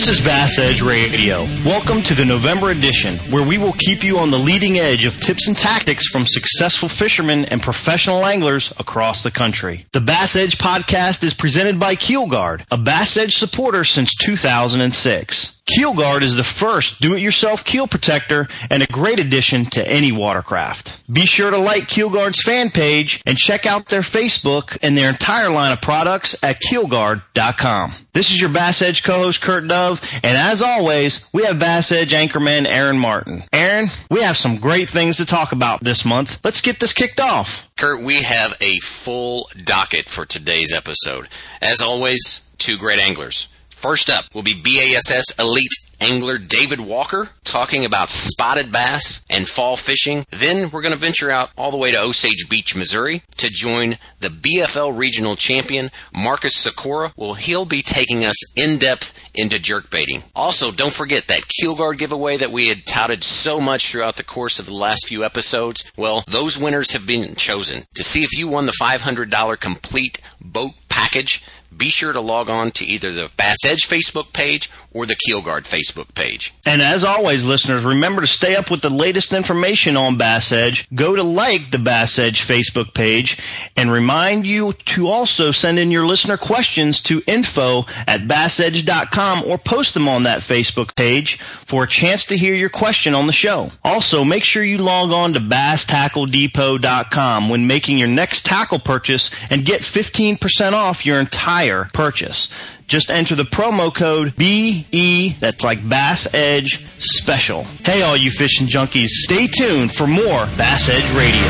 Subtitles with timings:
[0.00, 1.44] This is Bass Edge Radio.
[1.62, 5.20] Welcome to the November edition, where we will keep you on the leading edge of
[5.20, 9.84] tips and tactics from successful fishermen and professional anglers across the country.
[9.92, 15.59] The Bass Edge podcast is presented by KeelGuard, a Bass Edge supporter since 2006.
[15.76, 21.00] KeelGuard is the first do-it-yourself keel protector and a great addition to any watercraft.
[21.10, 25.48] Be sure to like KeelGuard's fan page and check out their Facebook and their entire
[25.48, 27.94] line of products at keelguard.com.
[28.12, 32.10] This is your Bass Edge co-host Kurt Dove, and as always, we have Bass Edge
[32.10, 33.44] anchorman Aaron Martin.
[33.52, 36.40] Aaron, we have some great things to talk about this month.
[36.42, 37.68] Let's get this kicked off.
[37.76, 41.28] Kurt, we have a full docket for today's episode.
[41.62, 43.46] As always, two great anglers.
[43.80, 49.76] First up will be BASS Elite angler David Walker talking about spotted bass and fall
[49.76, 50.26] fishing.
[50.30, 53.96] Then we're going to venture out all the way to Osage Beach, Missouri to join
[54.20, 57.14] the BFL regional champion Marcus Sikora.
[57.16, 60.24] Well, he'll be taking us in depth into jerk baiting.
[60.36, 64.58] Also, don't forget that KeelGuard giveaway that we had touted so much throughout the course
[64.58, 65.90] of the last few episodes.
[65.96, 67.84] Well, those winners have been chosen.
[67.94, 71.42] To see if you won the $500 complete boat package,
[71.80, 75.62] be sure to log on to either the Bass Edge Facebook page or the KeelGuard
[75.62, 76.52] Facebook page.
[76.66, 80.86] And as always, listeners, remember to stay up with the latest information on Bass Edge.
[80.94, 83.38] Go to like the Bass Edge Facebook page
[83.76, 89.56] and remind you to also send in your listener questions to info at bassedge.com or
[89.56, 93.32] post them on that Facebook page for a chance to hear your question on the
[93.32, 93.70] show.
[93.82, 99.64] Also, make sure you log on to basstackledepot.com when making your next tackle purchase and
[99.64, 102.52] get 15% off your entire purchase.
[102.86, 107.62] Just enter the promo code BE, that's like Bass Edge Special.
[107.62, 111.40] Hey, all you fishing junkies, stay tuned for more Bass Edge Radio.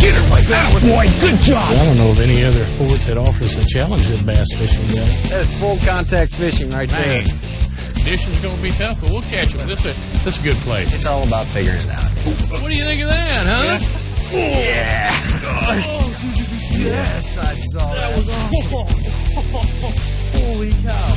[0.00, 1.08] Get her like that, boy.
[1.20, 1.72] Good job.
[1.76, 5.30] I don't know of any other sport that offers the challenge that bass fishing does.
[5.30, 7.24] That's full contact fishing right there.
[7.24, 7.24] Man,
[7.94, 9.66] conditions going to be tough, but we'll catch them.
[9.68, 10.94] This is a, this is a good place.
[10.94, 12.04] It's all about figuring it out.
[12.60, 13.78] What do you think of that, huh?
[14.36, 16.13] Oh,
[16.78, 18.16] Yes, I saw that.
[18.16, 18.70] was awesome.
[20.40, 21.14] Holy cow.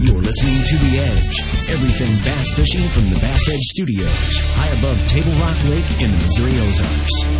[0.00, 1.40] You're listening to The Edge.
[1.70, 6.22] Everything bass fishing from the Bass Edge Studios, high above Table Rock Lake in the
[6.22, 7.35] Missouri Ozarks.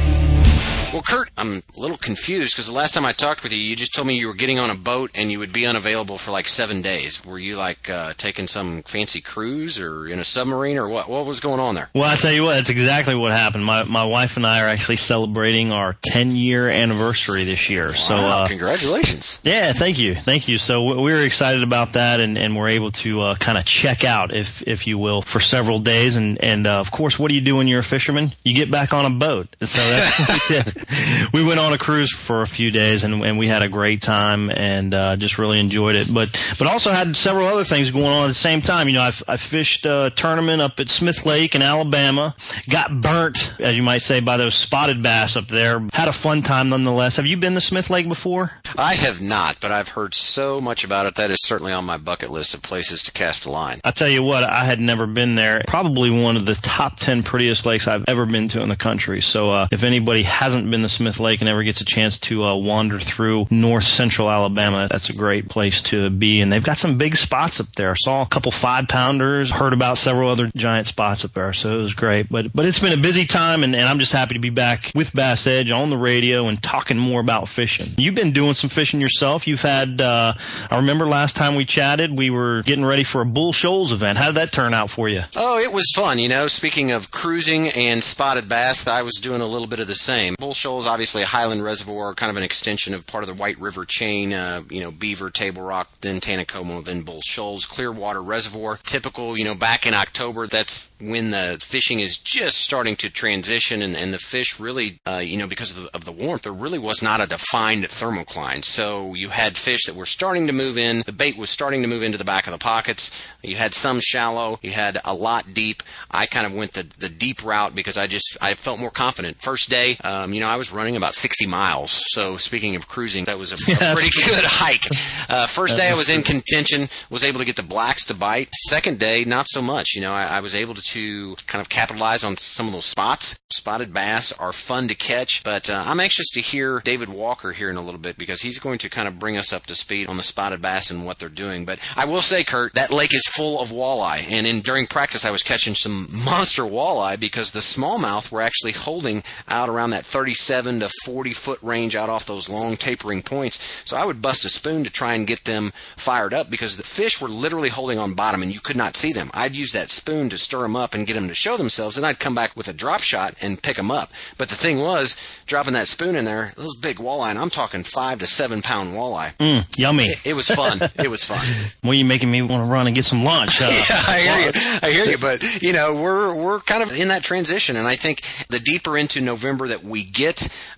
[0.96, 3.76] Well, Kurt, I'm a little confused because the last time I talked with you, you
[3.76, 6.30] just told me you were getting on a boat and you would be unavailable for
[6.30, 7.22] like seven days.
[7.22, 11.06] Were you like uh, taking some fancy cruise or in a submarine or what?
[11.10, 11.90] What was going on there?
[11.92, 13.62] Well, I tell you what, that's exactly what happened.
[13.62, 17.92] My my wife and I are actually celebrating our 10 year anniversary this year.
[17.92, 19.40] So, Wow, uh, congratulations.
[19.44, 20.56] yeah, thank you, thank you.
[20.56, 23.66] So we we were excited about that, and, and we're able to uh, kind of
[23.66, 26.16] check out, if if you will, for several days.
[26.16, 28.32] And and uh, of course, what do you do when you're a fisherman?
[28.44, 29.54] You get back on a boat.
[29.62, 30.18] So that's
[30.76, 30.85] what
[31.32, 34.02] we went on a cruise for a few days, and, and we had a great
[34.02, 36.12] time, and uh, just really enjoyed it.
[36.12, 38.88] But but also had several other things going on at the same time.
[38.88, 42.34] You know, I, I fished a tournament up at Smith Lake in Alabama.
[42.68, 45.84] Got burnt, as you might say, by those spotted bass up there.
[45.92, 47.16] Had a fun time nonetheless.
[47.16, 48.52] Have you been to Smith Lake before?
[48.78, 51.14] I have not, but I've heard so much about it.
[51.14, 53.80] That is certainly on my bucket list of places to cast a line.
[53.84, 55.62] I tell you what, I had never been there.
[55.66, 59.20] Probably one of the top 10 prettiest lakes I've ever been to in the country.
[59.20, 62.44] So, uh, if anybody hasn't been to Smith Lake and ever gets a chance to
[62.44, 66.40] uh, wander through north central Alabama, that's a great place to be.
[66.40, 67.90] And they've got some big spots up there.
[67.90, 71.52] I saw a couple five pounders, heard about several other giant spots up there.
[71.52, 72.28] So it was great.
[72.30, 74.92] But, but it's been a busy time and, and I'm just happy to be back
[74.94, 77.88] with Bass Edge on the radio and talking more about fishing.
[77.96, 79.46] You've been doing some fishing yourself.
[79.46, 80.34] You've had, uh,
[80.70, 84.18] I remember last time we chatted, we were getting ready for a Bull Shoals event.
[84.18, 85.22] How did that turn out for you?
[85.36, 86.18] Oh, it was fun.
[86.18, 89.86] You know, speaking of cruising and spotted bass, I was doing a little bit of
[89.86, 90.34] the same.
[90.38, 93.56] Bull Shoals, obviously a highland reservoir, kind of an extension of part of the White
[93.60, 94.32] River chain.
[94.32, 98.76] Uh, you know, Beaver, Table Rock, then Taneycomo, then Bull Shoals, Clearwater Reservoir.
[98.82, 103.80] Typical, you know, back in October, that's when the fishing is just starting to transition,
[103.80, 106.52] and, and the fish really, uh, you know, because of the, of the warmth, there
[106.52, 108.64] really was not a defined thermocline.
[108.64, 111.04] So you had fish that were starting to move in.
[111.06, 113.24] The bait was starting to move into the back of the pockets.
[113.44, 114.58] You had some shallow.
[114.62, 115.84] You had a lot deep.
[116.10, 119.36] I kind of went the, the deep route because I just I felt more confident.
[119.40, 122.02] First day, um, you know, I was running about 60 miles.
[122.08, 124.84] So speaking of cruising, that was a, a pretty good hike.
[125.28, 128.48] Uh, first day I was in contention, was able to get the blacks to bite.
[128.68, 129.94] Second day, not so much.
[129.94, 133.38] You know, I, I was able to kind of capitalize on some of those spots.
[133.50, 137.70] Spotted bass are fun to catch, but uh, I'm anxious to hear David Walker here
[137.70, 140.08] in a little bit because he's going to kind of bring us up to speed
[140.08, 141.64] on the spotted bass and what they're doing.
[141.64, 145.24] But I will say, Kurt, that lake is full of walleye, and in during practice
[145.24, 150.04] I was catching some monster walleye because the smallmouth were actually holding out around that
[150.04, 153.82] 36 37 to 40 foot range out off those long tapering points.
[153.84, 156.82] So I would bust a spoon to try and get them fired up because the
[156.82, 159.30] fish were literally holding on bottom and you could not see them.
[159.32, 162.04] I'd use that spoon to stir them up and get them to show themselves, and
[162.04, 164.10] I'd come back with a drop shot and pick them up.
[164.36, 165.16] But the thing was,
[165.46, 168.94] dropping that spoon in there, those big walleye, and I'm talking five to seven pound
[168.94, 169.36] walleye.
[169.38, 170.06] Mm, yummy.
[170.06, 170.80] It, it was fun.
[170.96, 171.44] it was fun.
[171.84, 173.60] Well, you're making me want to run and get some lunch.
[173.60, 173.68] Yeah,
[174.08, 174.52] I hear you.
[174.82, 175.18] I hear you.
[175.18, 178.96] But you know, we're we're kind of in that transition, and I think the deeper
[178.98, 180.25] into November that we get,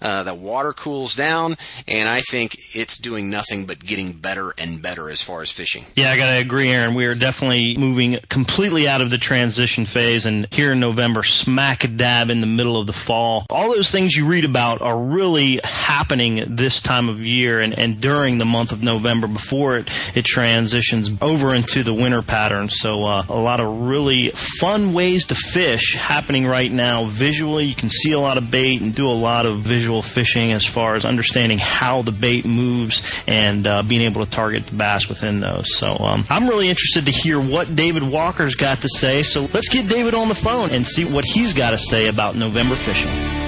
[0.02, 1.56] uh, the water cools down,
[1.86, 5.84] and I think it's doing nothing but getting better and better as far as fishing.
[5.94, 6.94] Yeah, I gotta agree, Aaron.
[6.94, 11.84] We are definitely moving completely out of the transition phase, and here in November, smack
[11.96, 13.46] dab in the middle of the fall.
[13.50, 18.00] All those things you read about are really happening this time of year and, and
[18.00, 22.68] during the month of November before it, it transitions over into the winter pattern.
[22.68, 27.06] So uh, a lot of really fun ways to fish happening right now.
[27.06, 30.52] Visually, you can see a lot of bait and do a lot of visual fishing
[30.52, 34.76] as far as understanding how the bait moves and uh, being able to target the
[34.76, 35.76] bass within those.
[35.76, 39.22] So um, I'm really interested to hear what David Walker's got to say.
[39.22, 42.36] So let's get David on the phone and see what he's got to say about
[42.36, 43.47] November fishing.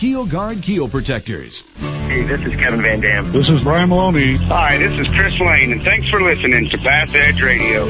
[0.00, 1.62] Keel Guard Keel Protectors.
[2.06, 3.30] Hey, this is Kevin Van Dam.
[3.32, 4.36] This is Brian Maloney.
[4.36, 7.84] Hi, this is Chris Lane, and thanks for listening to Bass Edge Radio.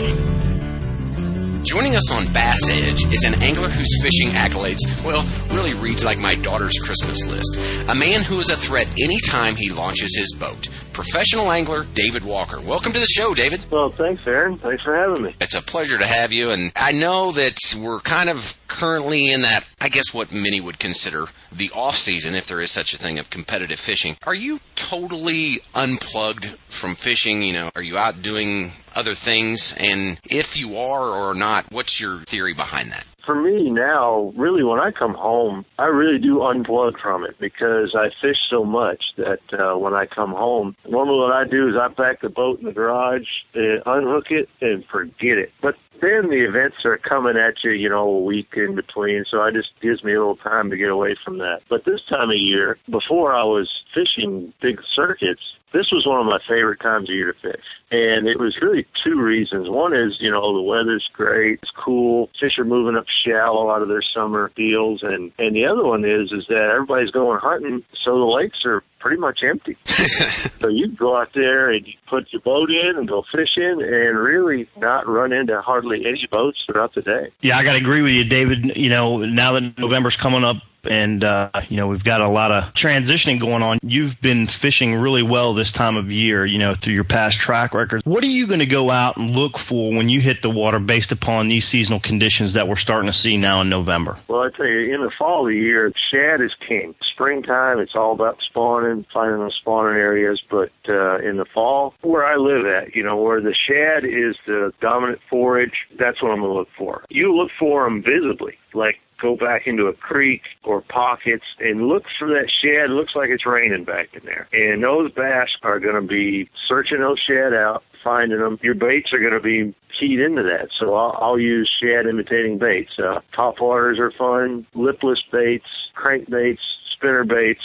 [1.63, 5.25] Joining us on Bass Edge is an angler whose fishing accolades, well,
[5.55, 7.87] really reads like my daughter's Christmas list.
[7.89, 10.69] A man who is a threat anytime he launches his boat.
[10.93, 12.61] Professional angler David Walker.
[12.61, 13.61] Welcome to the show, David.
[13.71, 14.59] Well, thanks, Aaron.
[14.59, 15.37] Thanks for having me.
[15.41, 19.43] It's a pleasure to have you, and I know that we're kind of currently in
[19.43, 22.99] that, I guess what many would consider the off season, if there is such a
[22.99, 24.17] thing of competitive fishing.
[24.27, 27.43] Are you totally unplugged from fishing?
[27.43, 29.75] You know, are you out doing other things?
[29.81, 33.07] And if you are or not, what's your theory behind that?
[33.25, 37.95] For me now, really, when I come home, I really do unplug from it because
[37.95, 41.77] I fish so much that uh, when I come home, normally what I do is
[41.77, 45.53] I pack the boat in the garage, and unhook it, and forget it.
[45.63, 49.43] But then the events are coming at you, you know, a week in between, so
[49.45, 51.63] it just gives me a little time to get away from that.
[51.69, 55.43] But this time of year, before I was fishing big circuits,
[55.73, 57.65] this was one of my favorite times of year to fish.
[57.93, 59.69] And it was really two reasons.
[59.69, 63.83] One is, you know, the weather's great, it's cool, fish are moving up shallow out
[63.83, 67.85] of their summer deals and and the other one is is that everybody's going hunting,
[68.03, 69.77] so the lakes are pretty much empty.
[69.85, 74.19] so you go out there and you put your boat in and go fishing and
[74.19, 77.33] really not run into hardly any boats throughout the day.
[77.41, 78.77] Yeah, I got to agree with you, David.
[78.77, 82.51] You know, now that November's coming up, and uh, you know we've got a lot
[82.51, 83.79] of transitioning going on.
[83.83, 87.75] You've been fishing really well this time of year, you know, through your past track
[87.75, 88.03] records.
[88.05, 90.79] What are you going to go out and look for when you hit the water
[90.79, 94.19] based upon these seasonal conditions that we're starting to see now in November?
[94.29, 96.95] Well, I tell you, in the fall of the year, shad is king.
[97.13, 100.41] Springtime, it's all about spawning, finding those spawning areas.
[100.51, 104.37] But uh, in the fall, where I live at, you know, where the shad is
[104.47, 107.05] the dominant forage, that's what I'm going to look for.
[107.09, 112.05] You look for them visibly, like go back into a creek or pockets and look
[112.19, 112.91] for that shad.
[112.91, 114.49] It looks like it's raining back in there.
[114.53, 118.59] And those bass are going to be searching those shad out, finding them.
[118.63, 120.69] Your baits are going to be keyed into that.
[120.79, 122.99] So I'll, I'll use shad imitating baits.
[122.99, 126.63] Uh, top waters are fun, lipless baits, crank baits,
[126.93, 127.63] spinner baits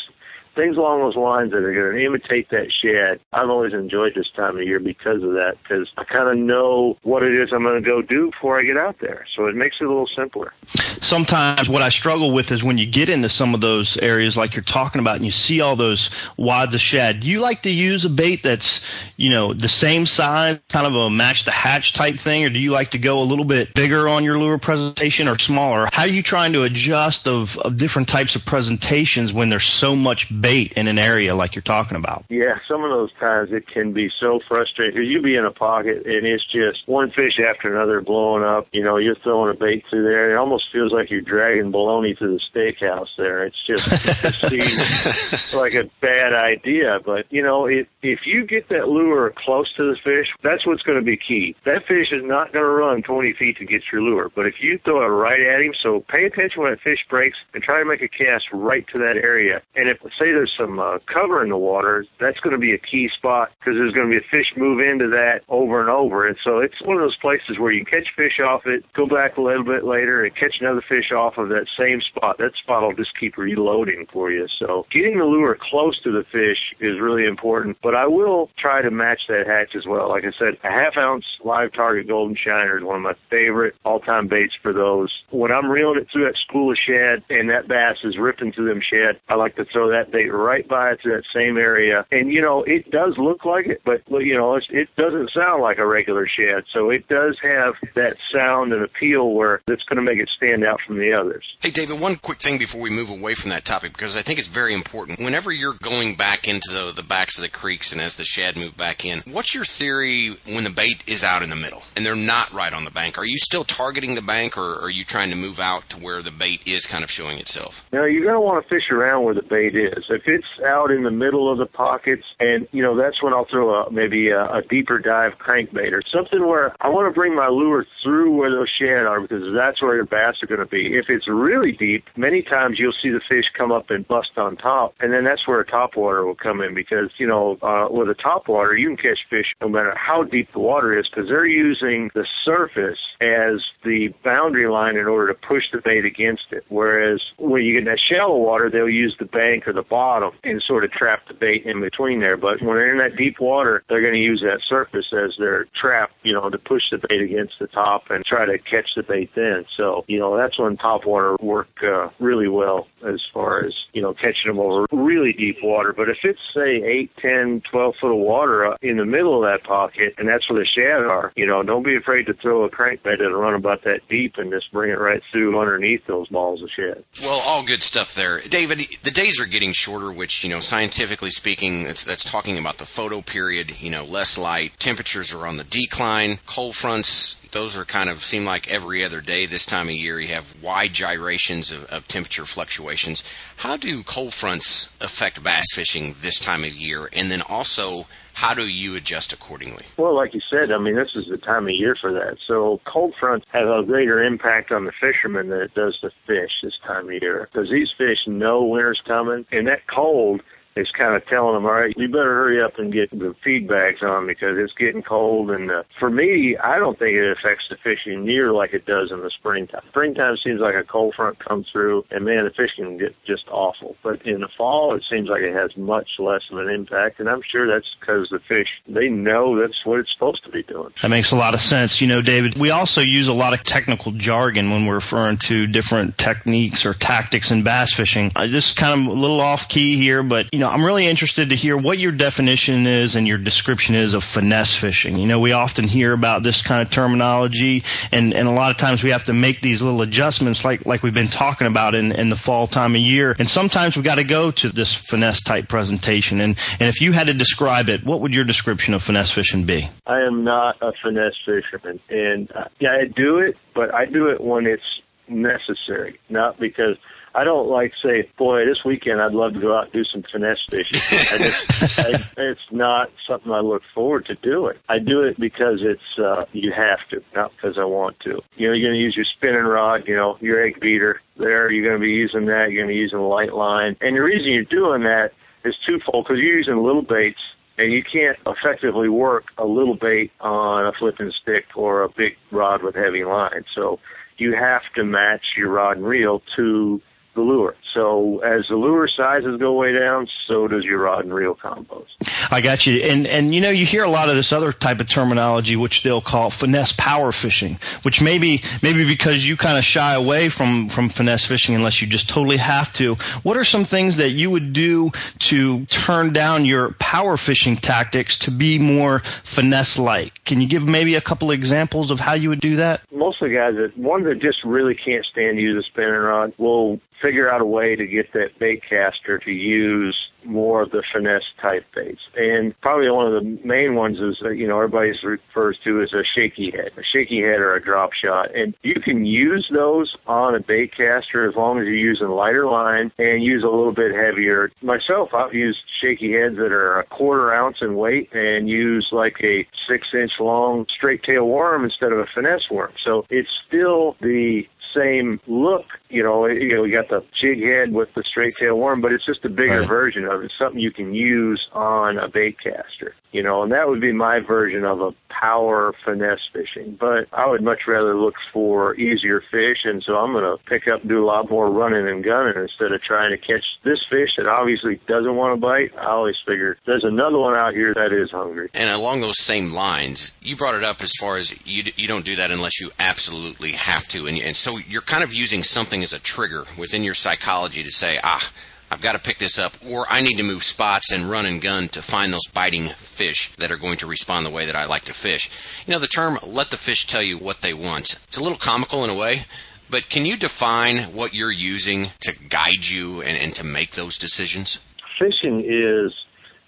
[0.55, 3.19] things along those lines that are going to imitate that shad.
[3.33, 6.97] I've always enjoyed this time of year because of that, because I kind of know
[7.03, 9.25] what it is I'm going to go do before I get out there.
[9.35, 10.53] So it makes it a little simpler.
[11.01, 14.55] Sometimes what I struggle with is when you get into some of those areas like
[14.55, 17.19] you're talking about and you see all those wads of shad.
[17.19, 18.85] Do you like to use a bait that's,
[19.17, 22.59] you know, the same size, kind of a match the hatch type thing, or do
[22.59, 25.87] you like to go a little bit bigger on your lure presentation or smaller?
[25.91, 29.95] How are you trying to adjust of, of different types of presentations when there's so
[29.95, 32.23] much bait in an area like you're talking about.
[32.29, 35.51] Yeah, some of those times it can be so frustrating because you be in a
[35.51, 38.67] pocket and it's just one fish after another blowing up.
[38.71, 40.31] You know, you're throwing a bait through there.
[40.31, 43.45] It almost feels like you're dragging bologna to the steakhouse there.
[43.45, 44.33] It's just, it
[44.77, 46.99] seems like a bad idea.
[47.03, 50.83] But, you know, if, if you get that lure close to the fish, that's what's
[50.83, 51.55] going to be key.
[51.65, 54.29] That fish is not going to run 20 feet to get your lure.
[54.35, 57.39] But if you throw it right at him, so pay attention when that fish breaks
[57.55, 59.63] and try to make a cast right to that area.
[59.75, 62.77] And if, say, there's some uh, cover in the water, that's going to be a
[62.77, 66.27] key spot because there's going to be a fish move into that over and over.
[66.27, 69.37] And so it's one of those places where you catch fish off it, go back
[69.37, 72.37] a little bit later and catch another fish off of that same spot.
[72.37, 74.47] That spot will just keep reloading for you.
[74.59, 77.77] So getting the lure close to the fish is really important.
[77.81, 80.09] But I will try to match that hatch as well.
[80.09, 83.75] Like I said, a half ounce live target golden shiner is one of my favorite
[83.85, 85.23] all time baits for those.
[85.29, 88.67] When I'm reeling it through that school of shad and that bass is ripping through
[88.67, 92.05] them shad, I like to throw that bait right by it to that same area.
[92.11, 95.77] And you know, it does look like it, but you know, it doesn't sound like
[95.77, 96.65] a regular shad.
[96.71, 100.63] So it does have that sound and appeal where it's going to make it stand
[100.63, 101.55] out from the others.
[101.61, 104.39] Hey, David, one quick thing before we move away from that topic, because I think
[104.39, 105.19] it's very important.
[105.19, 108.55] Whenever you're going back into the, the backs of the creeks and as the shad
[108.55, 112.05] move back in, what's your theory when the bait is out in the middle and
[112.05, 113.17] they're not right on the bank?
[113.17, 116.21] Are you still targeting the bank or are you trying to move out to where
[116.21, 117.85] the bait is kind of showing itself?
[117.91, 120.03] Now, you're going to want to fish around where the bait is.
[120.15, 123.45] If it's out in the middle of the pockets, and, you know, that's when I'll
[123.45, 127.35] throw a, maybe a, a deeper dive crankbait or something where I want to bring
[127.35, 130.65] my lure through where those shad are because that's where the bass are going to
[130.65, 130.95] be.
[130.95, 134.55] If it's really deep, many times you'll see the fish come up and bust on
[134.55, 137.87] top, and then that's where a top water will come in because, you know, uh,
[137.91, 141.07] with a top water, you can catch fish no matter how deep the water is
[141.07, 146.05] because they're using the surface as the boundary line in order to push the bait
[146.05, 146.65] against it.
[146.69, 150.31] Whereas when you get in that shallow water, they'll use the bank or the bottom
[150.43, 152.35] and sort of trap the bait in between there.
[152.35, 155.67] But when they're in that deep water, they're going to use that surface as their
[155.73, 159.03] trap, you know, to push the bait against the top and try to catch the
[159.03, 159.63] bait then.
[159.77, 164.01] So, you know, that's when top water work uh, really well as far as, you
[164.01, 165.93] know, catching them over really deep water.
[165.93, 169.65] But if it's, say, 8, 10, 12 foot of water in the middle of that
[169.65, 172.69] pocket, and that's where the shad are, you know, don't be afraid to throw a
[172.69, 176.61] crankbait and run about that deep and just bring it right through underneath those balls
[176.61, 177.01] of shad.
[177.21, 178.41] Well, all good stuff there.
[178.41, 182.77] David, the days are getting shorter, which, you know, scientifically speaking, that's, that's talking about
[182.77, 184.73] the photo period, you know, less light.
[184.79, 186.39] Temperatures are on the decline.
[186.45, 190.19] Cold fronts, those are kind of seem like every other day this time of year.
[190.19, 193.23] You have wide gyrations of, of temperature fluctuations.
[193.57, 197.09] How do cold fronts affect bass fishing this time of year?
[197.13, 199.85] And then also, how do you adjust accordingly?
[199.97, 202.37] Well, like you said, I mean, this is the time of year for that.
[202.45, 206.51] So cold fronts have a greater impact on the fishermen than it does the fish
[206.61, 210.41] this time of year because these fish know winter's coming, and that cold
[210.75, 213.67] is kind of telling them, all right, you better hurry up and get the feed
[213.67, 215.49] bags on because it's getting cold.
[215.49, 219.11] And uh, for me, I don't think it affects the fishing near like it does
[219.11, 219.81] in the springtime.
[219.89, 223.47] Springtime seems like a cold front comes through, and man, the fishing can get just
[223.49, 223.95] awful.
[224.03, 227.29] But in the fall, it seems like it has much less of an impact, and
[227.29, 230.91] I'm sure that's because the fish they know that's what it's supposed to be doing.
[231.01, 232.01] That makes a lot of sense.
[232.01, 235.67] You know, David, we also use a lot of technical jargon when we're referring to
[235.67, 238.33] different techniques or tactics in bass fishing.
[238.35, 240.83] Uh, this is kind of a little off key here, but you know know, I'm
[240.83, 245.17] really interested to hear what your definition is and your description is of finesse fishing.
[245.17, 248.77] You know, we often hear about this kind of terminology, and, and a lot of
[248.77, 252.11] times we have to make these little adjustments, like like we've been talking about in,
[252.11, 253.35] in the fall time of year.
[253.37, 256.41] And sometimes we've got to go to this finesse type presentation.
[256.41, 259.65] And and if you had to describe it, what would your description of finesse fishing
[259.65, 259.87] be?
[260.07, 264.29] I am not a finesse fisherman, and uh, yeah, I do it, but I do
[264.29, 266.97] it when it's necessary, not because
[267.35, 270.23] I don't like say, boy, this weekend I'd love to go out and do some
[270.23, 271.19] finesse fishing.
[271.33, 274.77] I just, I, it's not something I look forward to doing.
[274.87, 278.41] I do it because it's uh, you have to, not because I want to.
[278.55, 281.21] You know, you're going to use your spinning rod, you know, your egg beater.
[281.37, 282.71] There, you're going to be using that.
[282.71, 285.33] You're going to be using a light line, and the reason you're doing that
[285.65, 287.41] is twofold because you're using little baits
[287.77, 292.37] and you can't effectively work a little bait on a flipping stick or a big
[292.51, 293.65] rod with heavy line.
[293.73, 293.99] So
[294.37, 297.01] you have to match your rod and reel to
[297.35, 297.75] the lure.
[297.95, 302.05] So as the lure sizes go way down, so does your rod and reel combos.
[302.51, 303.01] I got you.
[303.01, 306.03] And and you know you hear a lot of this other type of terminology, which
[306.03, 310.89] they'll call finesse power fishing, which maybe maybe because you kind of shy away from
[310.89, 313.15] from finesse fishing unless you just totally have to.
[313.43, 318.37] What are some things that you would do to turn down your power fishing tactics
[318.39, 320.43] to be more finesse like?
[320.43, 323.01] Can you give maybe a couple examples of how you would do that?
[323.13, 326.11] Most of the guys that one that just really can't stand to use a spinning
[326.11, 330.15] rod will figure out a way to get that bait caster to use
[330.45, 332.21] more of the finesse type baits.
[332.37, 336.13] And probably one of the main ones is, uh, you know, everybody refers to as
[336.13, 338.55] a shaky head, a shaky head or a drop shot.
[338.55, 342.67] And you can use those on a bait caster as long as you're using lighter
[342.67, 344.71] line and use a little bit heavier.
[344.81, 349.37] Myself, I've used shaky heads that are a quarter ounce in weight and use like
[349.43, 352.93] a six inch long straight tail worm instead of a finesse worm.
[353.03, 355.85] So it's still the same look.
[356.09, 359.11] You know, you know, we got the jig head with the straight tail worm, but
[359.11, 359.87] it's just a bigger Right.
[359.87, 360.51] version of it.
[360.57, 363.13] Something you can use on a bait caster.
[363.31, 366.95] You know, and that would be my version of a power finesse fishing.
[366.97, 370.87] But I would much rather look for easier fish, and so I'm going to pick
[370.87, 373.99] up and do a lot more running and gunning instead of trying to catch this
[374.09, 375.91] fish that obviously doesn't want to bite.
[375.97, 378.69] I always figure there's another one out here that is hungry.
[378.73, 382.07] And along those same lines, you brought it up as far as you d- you
[382.07, 385.63] don't do that unless you absolutely have to, and, and so you're kind of using
[385.63, 388.51] something as a trigger within your psychology to say, ah,
[388.91, 391.61] I've got to pick this up, or I need to move spots and run and
[391.61, 394.85] gun to find those biting fish that are going to respond the way that I
[394.85, 395.49] like to fish.
[395.85, 398.57] You know, the term "let the fish tell you what they want." It's a little
[398.57, 399.45] comical in a way.
[399.89, 404.17] But can you define what you're using to guide you and, and to make those
[404.17, 404.79] decisions?
[405.19, 406.13] fishing is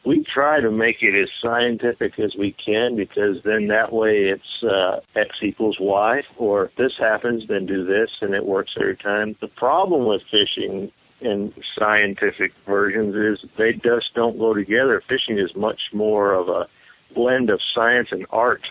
[0.08, 4.64] we try to make it as scientific as we can because then that way it's
[4.64, 8.96] uh, X equals Y, or if this happens, then do this, and it works every
[8.96, 9.36] time.
[9.42, 15.04] The problem with fishing and scientific versions is they just don't go together.
[15.10, 16.68] Fishing is much more of a
[17.14, 18.66] blend of science and art.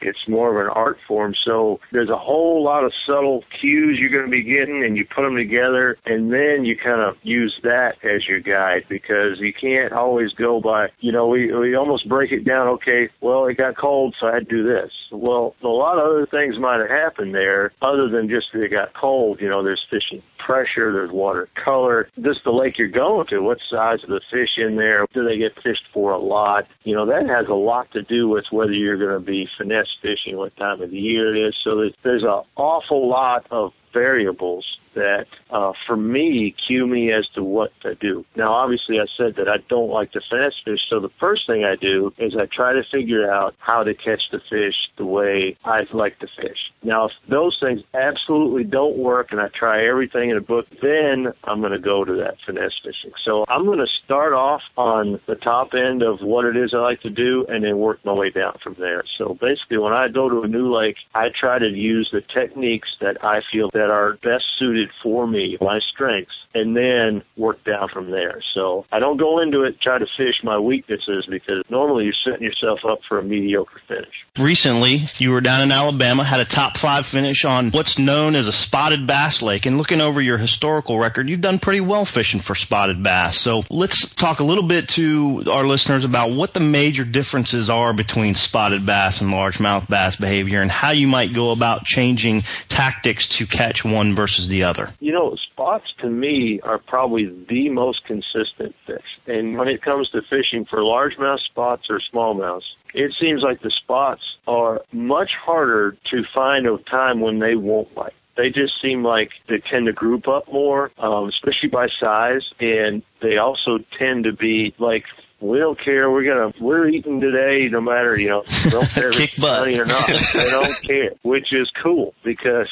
[0.00, 1.34] It's more of an art form.
[1.44, 5.04] So there's a whole lot of subtle cues you're going to be getting and you
[5.04, 9.52] put them together and then you kind of use that as your guide because you
[9.52, 12.68] can't always go by, you know, we, we almost break it down.
[12.68, 13.08] Okay.
[13.20, 14.92] Well, it got cold, so I had to do this.
[15.10, 18.70] Well, a lot of other things might have happened there other than just that it
[18.70, 19.40] got cold.
[19.40, 23.58] You know, there's fishing pressure, there's water color, just the lake you're going to, what
[23.70, 26.66] size of the fish in there, do they get fished for a lot?
[26.84, 29.96] You know, that has a lot to do with whether you're going to be finesse
[30.02, 31.54] fishing, what time of the year it is.
[31.62, 34.64] So there's, there's an awful lot of variables
[34.96, 38.24] that, uh, for me, cue me as to what to do.
[38.34, 41.64] Now, obviously, I said that I don't like to finesse fish, so the first thing
[41.64, 45.56] I do is I try to figure out how to catch the fish the way
[45.64, 46.72] I like to fish.
[46.82, 51.32] Now, if those things absolutely don't work and I try everything in a book, then
[51.44, 53.12] I'm going to go to that finesse fishing.
[53.24, 56.78] So I'm going to start off on the top end of what it is I
[56.78, 59.02] like to do and then work my way down from there.
[59.18, 62.88] So basically, when I go to a new lake, I try to use the techniques
[63.00, 67.88] that I feel that are best suited for me, my strengths, and then work down
[67.92, 68.42] from there.
[68.54, 72.42] So I don't go into it try to fish my weaknesses because normally you're setting
[72.42, 74.14] yourself up for a mediocre finish.
[74.38, 78.48] Recently, you were down in Alabama, had a top five finish on what's known as
[78.48, 79.66] a spotted bass lake.
[79.66, 83.38] And looking over your historical record, you've done pretty well fishing for spotted bass.
[83.38, 87.92] So let's talk a little bit to our listeners about what the major differences are
[87.92, 93.28] between spotted bass and largemouth bass behavior and how you might go about changing tactics
[93.28, 94.92] to catch one versus the other.
[95.00, 99.08] You know, spots to me are probably the most consistent fish.
[99.26, 103.70] And when it comes to fishing for largemouth spots or smallmouths, it seems like the
[103.70, 108.14] spots are much harder to find a time when they won't bite.
[108.36, 113.02] They just seem like they tend to group up more, um, especially by size, and
[113.22, 115.04] they also tend to be like
[115.40, 116.10] we don't care.
[116.10, 118.44] We're gonna we're eating today, no matter you know.
[118.70, 120.06] Don't care if it's funny or not.
[120.08, 122.68] they don't care, which is cool because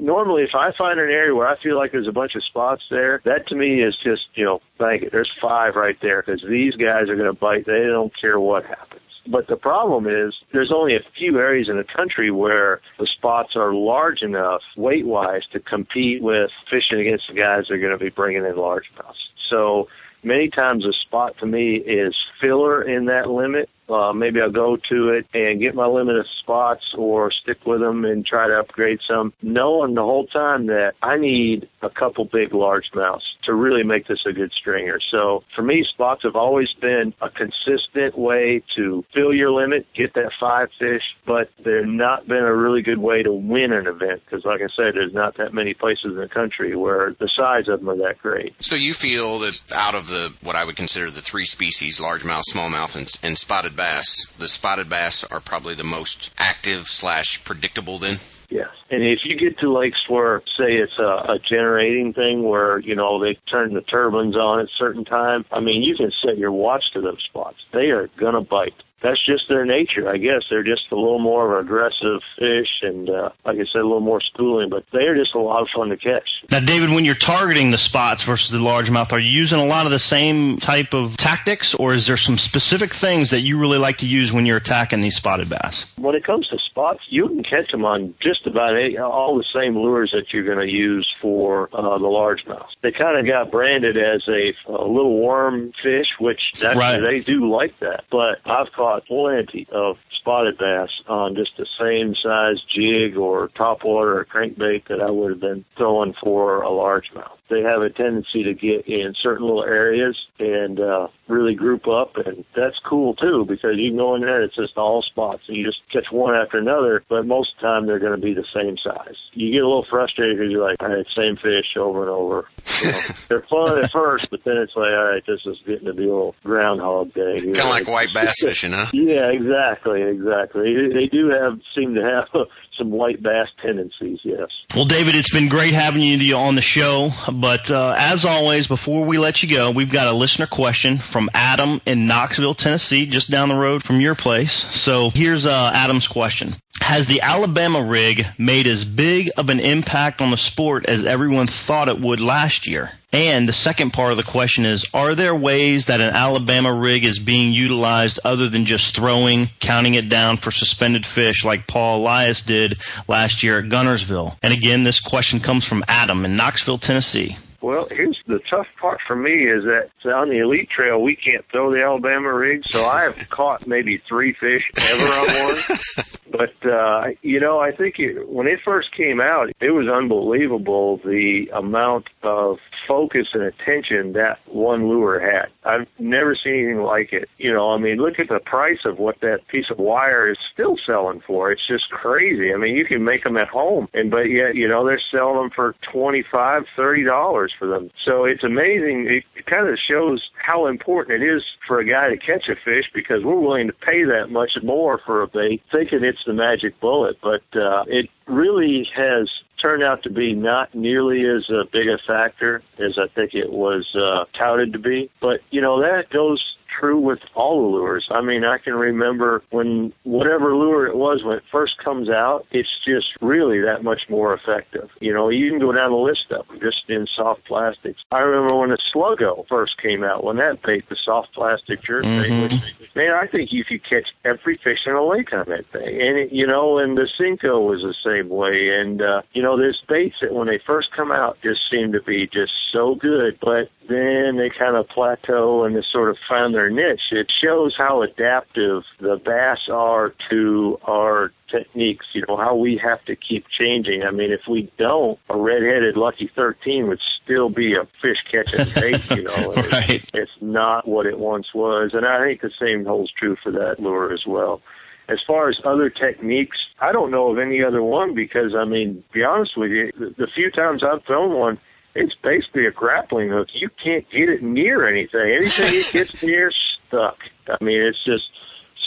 [0.00, 2.82] normally if I find an area where I feel like there's a bunch of spots
[2.90, 5.12] there, that to me is just you know, thank it.
[5.12, 7.66] There's five right there because these guys are gonna bite.
[7.66, 9.02] They don't care what happens.
[9.30, 13.56] But the problem is there's only a few areas in the country where the spots
[13.56, 17.96] are large enough weight wise to compete with fishing against the guys that are going
[17.96, 19.28] to be bringing in largemouths.
[19.50, 19.88] So
[20.22, 23.68] many times a spot to me is filler in that limit.
[23.88, 27.80] Uh, maybe I'll go to it and get my limit of spots or stick with
[27.80, 32.26] them and try to upgrade some, knowing the whole time that I need a couple
[32.26, 35.00] big largemouths to really make this a good stringer.
[35.10, 40.12] So for me, spots have always been a consistent way to fill your limit, get
[40.14, 44.20] that five fish, but they've not been a really good way to win an event
[44.24, 47.68] because, like I said, there's not that many places in the country where the size
[47.68, 48.54] of them are that great.
[48.62, 52.42] So you feel that out of the what I would consider the three species, largemouth,
[52.52, 57.98] smallmouth, and, and spotted bass, the spotted bass are probably the most active slash predictable.
[57.98, 58.18] Then
[58.50, 58.68] Yes.
[58.90, 62.94] And if you get to lakes where, say, it's a, a generating thing where, you
[62.94, 66.52] know, they turn the turbines on at certain time, I mean, you can set your
[66.52, 67.58] watch to those spots.
[67.72, 68.72] They are going to bite.
[69.02, 70.08] That's just their nature.
[70.08, 73.64] I guess they're just a little more of an aggressive fish, and uh, like I
[73.72, 74.70] said, a little more schooling.
[74.70, 76.28] But they are just a lot of fun to catch.
[76.50, 79.86] Now, David, when you're targeting the spots versus the largemouth, are you using a lot
[79.86, 83.78] of the same type of tactics, or is there some specific things that you really
[83.78, 85.96] like to use when you're attacking these spotted bass?
[85.98, 89.44] When it comes to spots, you can catch them on just about any, all the
[89.54, 92.66] same lures that you're going to use for uh, the largemouth.
[92.82, 97.00] They kind of got branded as a, a little worm fish, which actually Right.
[97.00, 98.04] they do like that.
[98.10, 104.16] But I've caught plenty of spotted bass on just the same size jig or topwater
[104.16, 107.38] or crankbait that I would have been throwing for a largemouth.
[107.48, 112.16] They have a tendency to get in certain little areas and uh, really group up,
[112.16, 115.56] and that's cool too because you can go in there, it's just all spots, and
[115.56, 117.04] you just catch one after another.
[117.08, 119.16] But most of the time, they're going to be the same size.
[119.32, 122.48] You get a little frustrated because you're like, all right, same fish over and over.
[122.82, 125.86] You know, they're fun at first, but then it's like, all right, this is getting
[125.86, 127.38] to be a little groundhog day.
[127.38, 128.86] Kind of like white bass fishing, huh?
[128.92, 130.74] Yeah, exactly, exactly.
[130.74, 132.46] They, they do have seem to have
[132.78, 134.20] some white bass tendencies.
[134.22, 134.48] Yes.
[134.74, 137.10] Well, David, it's been great having you on the show.
[137.30, 141.28] But uh, as always, before we let you go, we've got a listener question from
[141.34, 144.52] Adam in Knoxville, Tennessee, just down the road from your place.
[144.52, 146.54] So here's uh, Adam's question.
[146.80, 151.46] Has the Alabama rig made as big of an impact on the sport as everyone
[151.46, 152.92] thought it would last year?
[153.12, 157.04] And the second part of the question is, are there ways that an Alabama rig
[157.04, 162.00] is being utilized other than just throwing, counting it down for suspended fish like Paul
[162.00, 164.36] Elias did last year at Guntersville?
[164.42, 167.38] And again, this question comes from Adam in Knoxville, Tennessee.
[167.62, 171.44] Well, here's the tough part for me is that on the elite trail we can't
[171.50, 176.04] throw the Alabama rig, so I have caught maybe three fish ever on one.
[176.30, 180.98] But uh, you know, I think it, when it first came out, it was unbelievable
[180.98, 185.48] the amount of focus and attention that one lure had.
[185.64, 187.28] I've never seen anything like it.
[187.38, 190.38] You know, I mean, look at the price of what that piece of wire is
[190.52, 191.50] still selling for.
[191.50, 192.52] It's just crazy.
[192.52, 195.36] I mean, you can make them at home, and but yet, you know, they're selling
[195.36, 197.90] them for twenty five, thirty dollars for them.
[198.04, 199.06] So it's amazing.
[199.08, 202.90] It kind of shows how important it is for a guy to catch a fish
[202.94, 206.78] because we're willing to pay that much more for a bait, thinking it's the magic
[206.80, 207.18] bullet.
[207.22, 211.98] But uh, it really has turned out to be not nearly as uh, big a
[212.06, 215.10] factor as I think it was uh, touted to be.
[215.20, 218.06] But you know that goes true with all the lures.
[218.10, 222.46] I mean, I can remember when whatever lure it was when it first comes out,
[222.50, 224.90] it's just really that much more effective.
[225.00, 228.02] You know, you can go down the list of them just in soft plastics.
[228.12, 232.04] I remember when the Sluggo first came out, when that bait, the soft plastic jerk
[232.04, 235.66] bait, which, man, I think you could catch every fish in a lake on that
[235.72, 236.00] thing.
[236.00, 238.78] And, it, you know, and the Senko was the same way.
[238.78, 242.02] And, uh, you know, there's baits that when they first come out just seem to
[242.02, 246.54] be just so good, but then they kind of plateau and they sort of found
[246.58, 247.12] their niche.
[247.12, 253.02] It shows how adaptive the bass are to our techniques, you know, how we have
[253.06, 254.02] to keep changing.
[254.02, 258.66] I mean, if we don't, a red-headed Lucky 13 would still be a fish catching
[258.74, 259.52] bait, you know.
[259.52, 260.04] It's- Right.
[260.14, 261.92] It's not what it once was.
[261.94, 264.60] And I think the same holds true for that lure as well.
[265.08, 269.04] As far as other techniques, I don't know of any other one because, I mean,
[269.12, 271.58] be honest with you, the, the few times I've thrown one,
[271.98, 273.48] it's basically a grappling hook.
[273.52, 275.20] You can't get it near anything.
[275.20, 276.52] Anything it gets near,
[276.86, 277.18] stuck.
[277.48, 278.30] I mean, it's just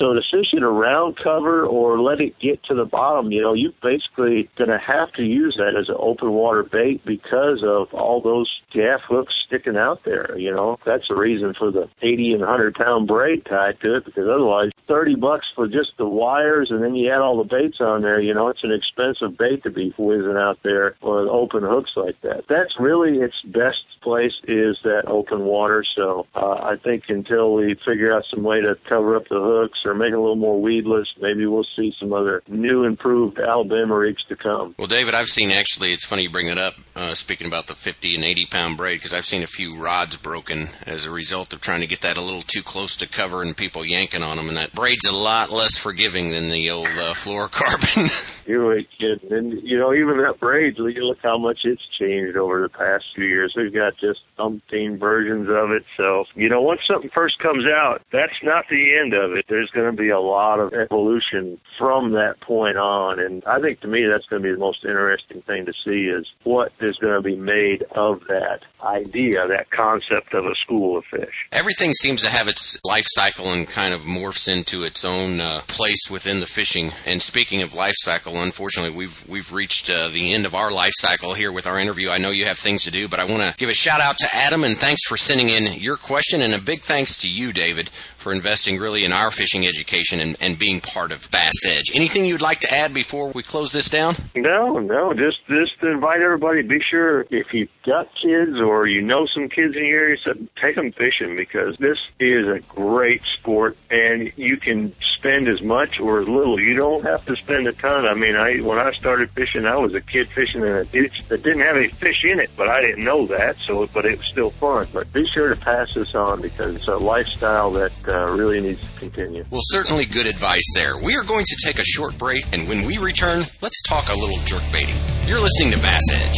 [0.01, 3.53] so to fish it around cover or let it get to the bottom, you know,
[3.53, 8.19] you're basically gonna have to use that as an open water bait because of all
[8.19, 10.35] those gaff hooks sticking out there.
[10.37, 14.05] You know, that's the reason for the 80 and 100 pound braid tied to it
[14.05, 17.79] because otherwise, 30 bucks for just the wires and then you add all the baits
[17.79, 18.19] on there.
[18.19, 22.19] You know, it's an expensive bait to be whizzing out there with open hooks like
[22.21, 22.45] that.
[22.49, 25.85] That's really its best place is that open water.
[25.95, 29.79] So uh, I think until we figure out some way to cover up the hooks
[29.85, 33.97] or make it a little more weedless, maybe we'll see some other new improved Alabama
[33.97, 34.75] rigs to come.
[34.77, 37.73] Well, David, I've seen actually, it's funny you bring it up, uh, speaking about the
[37.73, 41.53] 50 and 80 pound braid, because I've seen a few rods broken as a result
[41.53, 44.37] of trying to get that a little too close to cover and people yanking on
[44.37, 44.47] them.
[44.47, 48.39] And that braid's a lot less forgiving than the old uh, fluorocarbon.
[48.51, 49.31] You ain't kidding.
[49.31, 53.05] And, you know, even that braid, look look how much it's changed over the past
[53.15, 53.53] few years.
[53.55, 55.83] We've got just umpteen versions of it.
[55.97, 59.45] So, you know, once something first comes out, that's not the end of it.
[59.47, 63.19] There's going to be a lot of evolution from that point on.
[63.19, 66.07] And I think to me, that's going to be the most interesting thing to see
[66.07, 70.97] is what is going to be made of that idea, that concept of a school
[70.97, 71.47] of fish.
[71.51, 75.61] Everything seems to have its life cycle and kind of morphs into its own uh,
[75.67, 76.91] place within the fishing.
[77.05, 80.93] And speaking of life cycle unfortunately, we've we've reached uh, the end of our life
[80.95, 82.09] cycle here with our interview.
[82.09, 84.17] I know you have things to do, but I want to give a shout out
[84.19, 87.53] to Adam and thanks for sending in your question, and a big thanks to you,
[87.53, 91.91] David, for investing really in our fishing education and, and being part of Bass Edge.
[91.95, 94.15] Anything you'd like to add before we close this down?
[94.35, 96.61] No, no, just just to invite everybody.
[96.61, 100.17] Be sure if you've got kids or you know some kids in the area,
[100.59, 105.99] take them fishing because this is a great sport, and you can spend as much
[105.99, 106.59] or as little.
[106.59, 108.05] You don't have to spend a ton.
[108.05, 111.23] I mean, I when I started fishing, I was a kid fishing in a ditch
[111.29, 113.57] that didn't have any fish in it, but I didn't know that.
[113.65, 114.87] So, but it was still fun.
[114.91, 118.81] But be sure to pass this on because it's a lifestyle that uh, really needs
[118.81, 119.45] to continue.
[119.51, 120.97] Well, certainly good advice there.
[120.97, 124.17] We are going to take a short break, and when we return, let's talk a
[124.17, 124.95] little jerk baiting.
[125.27, 126.37] You're listening to Bass Edge.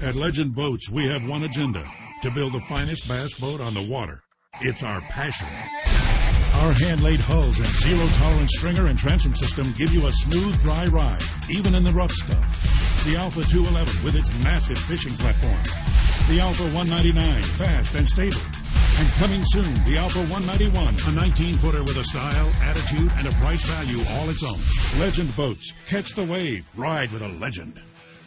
[0.00, 1.84] At Legend Boats, we have one agenda
[2.22, 4.22] to build the finest bass boat on the water.
[4.60, 5.48] It's our passion.
[6.54, 11.24] Our hand-laid hulls and zero-tolerance stringer and transom system give you a smooth, dry ride,
[11.50, 13.04] even in the rough stuff.
[13.04, 15.58] The Alpha 211 with its massive fishing platform.
[16.28, 18.38] The Alpha 199, fast and stable.
[18.98, 23.62] And coming soon, the Alpha 191, a 19-footer with a style, attitude, and a price
[23.62, 24.58] value all its own.
[25.00, 25.72] Legend Boats.
[25.86, 26.66] Catch the wave.
[26.74, 27.80] Ride with a legend.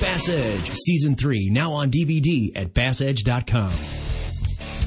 [0.00, 3.72] Bass Edge Season 3 now on DVD at bassedge.com.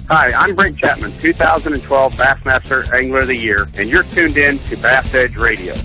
[0.09, 4.77] Hi, I'm Brent Chapman, 2012 Bassmaster Angler of the Year, and you're tuned in to
[4.77, 5.75] Bass Edge Radio.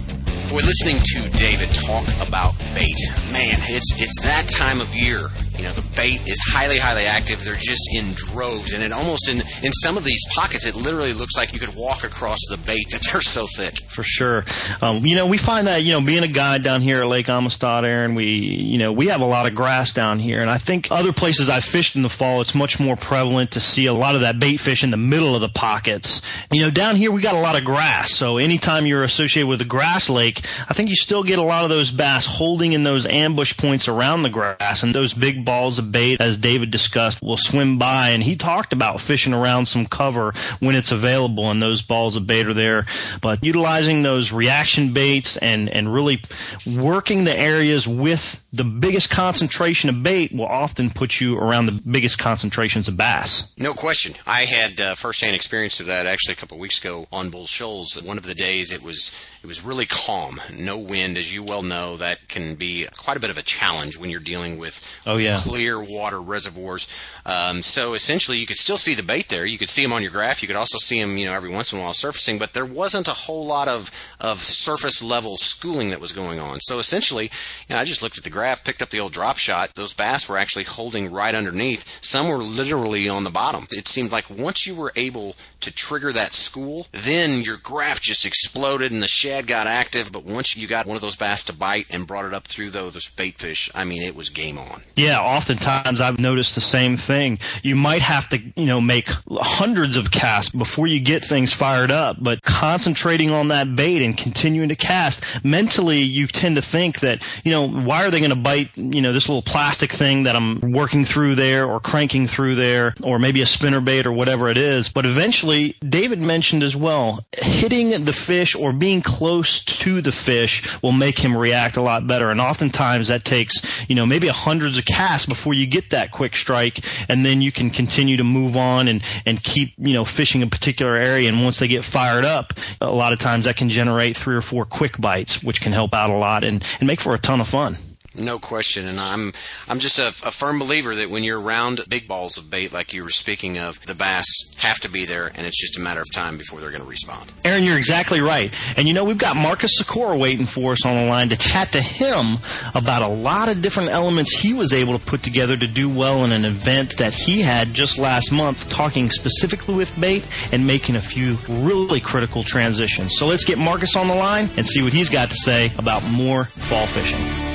[0.50, 2.96] We're listening to David talk about bait,
[3.32, 5.28] man, it's it's that time of year.
[5.56, 7.44] You know, the bait is highly, highly active.
[7.44, 11.12] They're just in droves, and it almost in in some of these pockets, it literally
[11.12, 13.78] looks like you could walk across the bait that they're so thick.
[13.88, 14.44] For sure,
[14.82, 17.28] um, you know, we find that you know, being a guide down here at Lake
[17.28, 20.58] Amistad, Aaron, we you know, we have a lot of grass down here, and I
[20.58, 23.94] think other places I've fished in the fall, it's much more prevalent to see a
[23.94, 26.20] lot of that bait fish in the middle of the pockets.
[26.50, 29.60] You know, down here we got a lot of grass, so anytime you're associated with
[29.60, 32.82] a grass lake, I think you still get a lot of those bass holding in
[32.82, 37.22] those ambush points around the grass, and those big balls of bait, as David discussed,
[37.22, 38.10] will swim by.
[38.10, 42.26] And he talked about fishing around some cover when it's available, and those balls of
[42.26, 42.86] bait are there.
[43.20, 46.22] But utilizing those reaction baits and and really
[46.66, 51.82] working the areas with the biggest concentration of bait will often put you around the
[51.90, 53.52] biggest concentrations of bass.
[53.58, 54.14] No question.
[54.26, 57.48] I had uh, firsthand experience of that actually a couple of weeks ago on Bull
[57.48, 58.00] Shoals.
[58.00, 59.12] One of the days it was
[59.42, 61.96] it was really calm, no wind, as you well know.
[61.96, 65.36] That can be quite a bit of a challenge when you're dealing with oh, yeah.
[65.38, 66.88] clear water reservoirs.
[67.26, 69.44] Um, so essentially, you could still see the bait there.
[69.44, 70.42] You could see them on your graph.
[70.42, 72.38] You could also see them, you know, every once in a while surfacing.
[72.38, 73.90] But there wasn't a whole lot of
[74.20, 76.60] of surface level schooling that was going on.
[76.60, 77.24] So essentially,
[77.68, 79.74] you know, I just looked at the graph, picked up the old drop shot.
[79.74, 82.02] Those bass were actually holding right underneath.
[82.02, 83.66] Some were literally on the bottom.
[83.70, 88.26] It seemed like once you were able to trigger that school, then your graph just
[88.26, 90.12] exploded and the shad got active.
[90.12, 92.70] But once you got one of those bass to bite and brought it up through
[92.70, 94.82] those bait fish, I mean, it was game on.
[94.94, 97.38] Yeah, oftentimes I've noticed the same thing.
[97.62, 101.90] You might have to, you know, make hundreds of casts before you get things fired
[101.90, 107.00] up, but concentrating on that bait and continuing to cast, mentally you tend to think
[107.00, 110.24] that, you know, why are they going to bite, you know, this little plastic thing
[110.24, 114.12] that I'm working through there or cranking through there or maybe a spinner bait or
[114.12, 114.88] whatever it is.
[114.88, 120.82] But eventually David mentioned as well, hitting the fish or being close to the fish
[120.82, 122.30] will make him react a lot better.
[122.30, 126.36] And oftentimes that takes, you know, maybe hundreds of casts before you get that quick
[126.36, 130.42] strike, and then you can continue to move on and and keep, you know, fishing
[130.42, 131.28] a particular area.
[131.28, 134.42] And once they get fired up, a lot of times that can generate three or
[134.42, 137.40] four quick bites, which can help out a lot and, and make for a ton
[137.40, 137.76] of fun.
[138.16, 139.32] No question, and I'm
[139.68, 142.92] I'm just a, a, firm believer that when you're around big balls of bait, like
[142.92, 144.24] you were speaking of, the bass
[144.56, 146.88] have to be there, and it's just a matter of time before they're going to
[146.88, 147.32] respond.
[147.44, 150.94] Aaron, you're exactly right, and you know we've got Marcus Sikora waiting for us on
[150.94, 152.38] the line to chat to him
[152.74, 156.24] about a lot of different elements he was able to put together to do well
[156.24, 160.94] in an event that he had just last month, talking specifically with bait and making
[160.94, 163.18] a few really critical transitions.
[163.18, 166.04] So let's get Marcus on the line and see what he's got to say about
[166.04, 167.53] more fall fishing.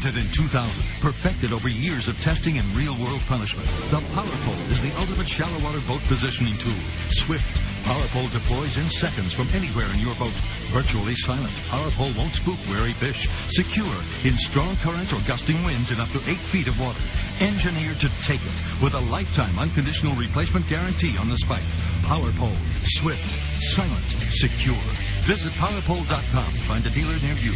[0.00, 3.68] Patented in 2000, perfected over years of testing and real-world punishment.
[3.90, 6.72] The PowerPole is the ultimate shallow water boat positioning tool.
[7.10, 7.44] Swift,
[7.84, 10.32] PowerPole deploys in seconds from anywhere in your boat.
[10.72, 13.28] Virtually silent, PowerPole won't spook wary fish.
[13.48, 13.92] Secure
[14.24, 17.00] in strong currents or gusting winds in up to 8 feet of water.
[17.40, 21.68] Engineered to take it with a lifetime unconditional replacement guarantee on the spike.
[22.08, 22.56] PowerPole.
[22.84, 23.20] Swift,
[23.60, 24.80] silent, secure.
[25.28, 27.52] Visit PowerPole.com to find a dealer near you.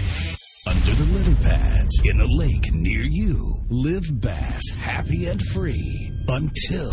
[0.66, 6.90] Under the lily pads in a lake near you, live bass happy and free until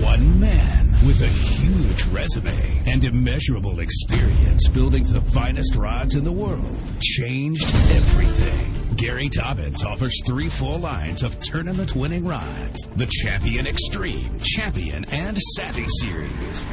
[0.00, 6.32] one man with a huge resume and immeasurable experience building the finest rods in the
[6.32, 8.96] world changed everything.
[8.96, 15.38] Gary Dobyns offers three full lines of tournament winning rods the Champion Extreme, Champion, and
[15.38, 16.66] Savvy series.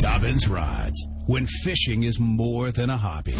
[0.00, 3.34] Dobyns Rods, when fishing is more than a hobby.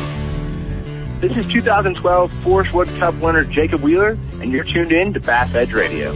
[1.22, 4.10] This is 2012 Forrest Wood Cup winner Jacob Wheeler,
[4.42, 6.10] and you're tuned in to Bass Edge Radio.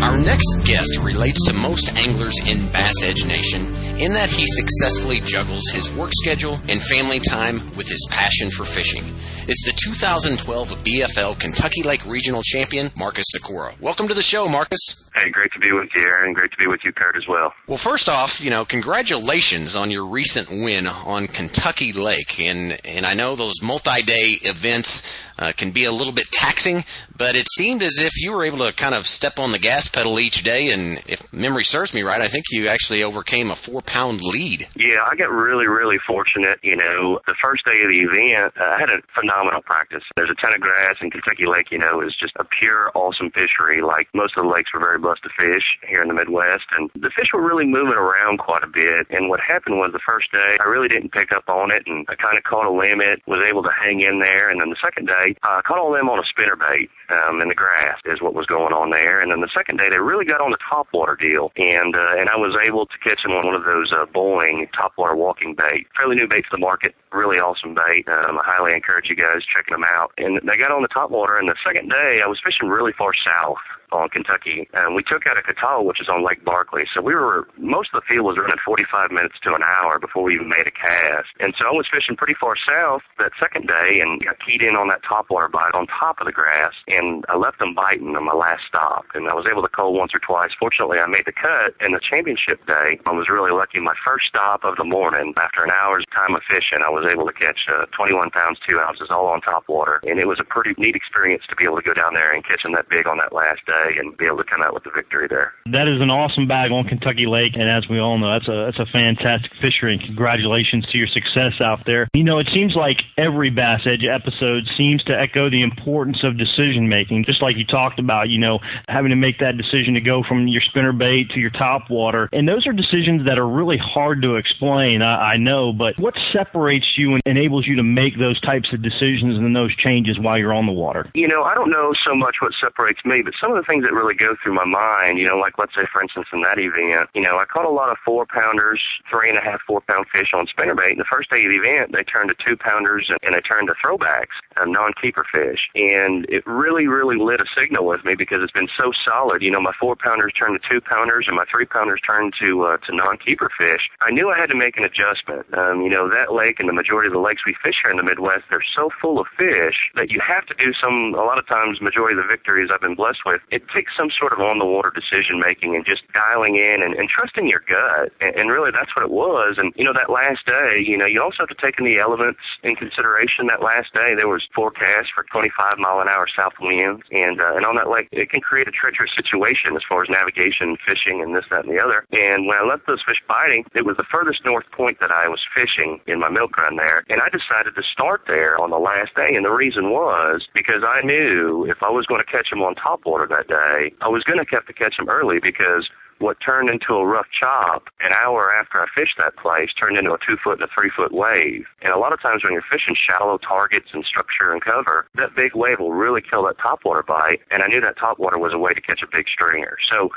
[0.00, 3.62] Our next guest relates to most anglers in Bass Edge Nation
[3.98, 8.64] in that he successfully juggles his work schedule and family time with his passion for
[8.64, 9.02] fishing.
[9.48, 13.74] It's the 2012 BFL Kentucky Lake Regional Champion, Marcus Sikora.
[13.80, 15.09] Welcome to the show, Marcus.
[15.14, 16.32] Hey, great to be with you, Aaron.
[16.32, 17.52] Great to be with you, Kurt, as well.
[17.66, 22.38] Well, first off, you know, congratulations on your recent win on Kentucky Lake.
[22.38, 26.84] And, and I know those multi-day events uh, can be a little bit taxing,
[27.16, 29.88] but it seemed as if you were able to kind of step on the gas
[29.88, 30.70] pedal each day.
[30.70, 34.68] And if memory serves me right, I think you actually overcame a four pound lead.
[34.76, 36.60] Yeah, I got really, really fortunate.
[36.62, 40.02] You know, the first day of the event, uh, I had a phenomenal practice.
[40.14, 43.30] There's a ton of grass, and Kentucky Lake, you know, is just a pure, awesome
[43.30, 43.80] fishery.
[43.80, 46.88] Like most of the lakes were very blessed to fish here in the Midwest, and
[46.94, 49.08] the fish were really moving around quite a bit.
[49.10, 52.06] And what happened was the first day, I really didn't pick up on it, and
[52.08, 54.50] I kind of caught a limit, was able to hang in there.
[54.50, 57.48] And then the second day, I caught all them on a spinner bait um, in
[57.48, 59.20] the grass is what was going on there.
[59.20, 62.28] And then the second day, they really got on the topwater deal, and uh, and
[62.28, 65.88] I was able to catch them on one of those uh, Boeing topwater walking bait,
[65.96, 68.06] fairly new bait to the market, really awesome bait.
[68.06, 70.12] Um, I highly encourage you guys checking them out.
[70.18, 73.10] And they got on the topwater, and the second day, I was fishing really far
[73.24, 73.58] south
[73.92, 76.84] on Kentucky, and we took out a Kuttawa, which is on Lake Barkley.
[76.94, 80.24] So we were most of the field was running 45 minutes to an hour before
[80.24, 81.28] we even made a cast.
[81.40, 84.76] And so I was fishing pretty far south that second day and got keyed in
[84.76, 88.24] on that topwater bite on top of the grass, and I left them biting on
[88.24, 89.06] my last stop.
[89.14, 90.50] And I was able to cull once or twice.
[90.58, 91.74] Fortunately, I made the cut.
[91.80, 93.80] And the championship day, I was really lucky.
[93.80, 97.26] My first stop of the morning, after an hour's time of fishing, I was able
[97.26, 100.00] to catch uh, 21 pounds, two ounces, all on top water.
[100.06, 102.44] And it was a pretty neat experience to be able to go down there and
[102.44, 104.84] catch them that big on that last day and be able to come out with
[104.84, 105.52] the victory there.
[105.66, 108.64] That is an awesome bag on Kentucky Lake, and as we all know, that's a
[108.66, 109.94] that's a fantastic fishery.
[109.94, 112.08] And congratulations to your success out there.
[112.14, 116.38] You know, it seems like every Bass Edge episode seems to echo the importance of
[116.38, 118.28] decision making, just like you talked about.
[118.28, 121.50] You know, having to make that decision to go from your spinner bait to your
[121.50, 125.02] top water, and those are decisions that are really hard to explain.
[125.02, 128.82] I, I know, but what separates you and enables you to make those types of
[128.82, 131.10] decisions and those changes while you're on the water?
[131.14, 133.84] You know, I don't know so much what separates me, but some of the things
[133.84, 136.58] that really go through my mind, you know, like let's say for instance in that
[136.58, 139.80] event, you know, I caught a lot of four pounders, three and a half, four
[139.80, 140.90] pound fish on spinnerbait.
[140.90, 143.68] And the first day of the event, they turned to two pounders and, they turned
[143.68, 145.70] to throwbacks, non-keeper fish.
[145.76, 149.40] And it really, really lit a signal with me because it's been so solid.
[149.40, 152.64] You know, my four pounders turned to two pounders and my three pounders turned to,
[152.64, 153.88] uh, to non-keeper fish.
[154.00, 155.46] I knew I had to make an adjustment.
[155.54, 157.96] Um, you know, that lake and the majority of the lakes we fish here in
[157.98, 161.38] the Midwest, they're so full of fish that you have to do some, a lot
[161.38, 164.40] of times, majority of the victories I've been blessed with, it takes some sort of
[164.40, 168.12] on the water decision making and just dialing in and, and trusting your gut.
[168.20, 169.56] And, and really that's what it was.
[169.58, 171.98] And, you know, that last day, you know, you also have to take in the
[171.98, 173.46] elements in consideration.
[173.48, 177.02] That last day, there was forecast for 25 mile an hour south winds.
[177.12, 180.08] And, uh, and on that lake, it can create a treacherous situation as far as
[180.08, 182.06] navigation, fishing, and this, that, and the other.
[182.12, 185.28] And when I left those fish biting, it was the furthest north point that I
[185.28, 187.04] was fishing in my milk run there.
[187.10, 189.34] And I decided to start there on the last day.
[189.34, 192.74] And the reason was because I knew if I was going to catch them on
[192.74, 196.38] top water that day, I was going to have to catch them early because what
[196.40, 200.18] turned into a rough chop an hour after I fished that place turned into a
[200.18, 201.64] two foot and a three foot wave.
[201.82, 205.34] And a lot of times when you're fishing shallow targets and structure and cover, that
[205.34, 207.40] big wave will really kill that topwater bite.
[207.50, 209.78] And I knew that topwater was a way to catch a big stringer.
[209.90, 210.10] So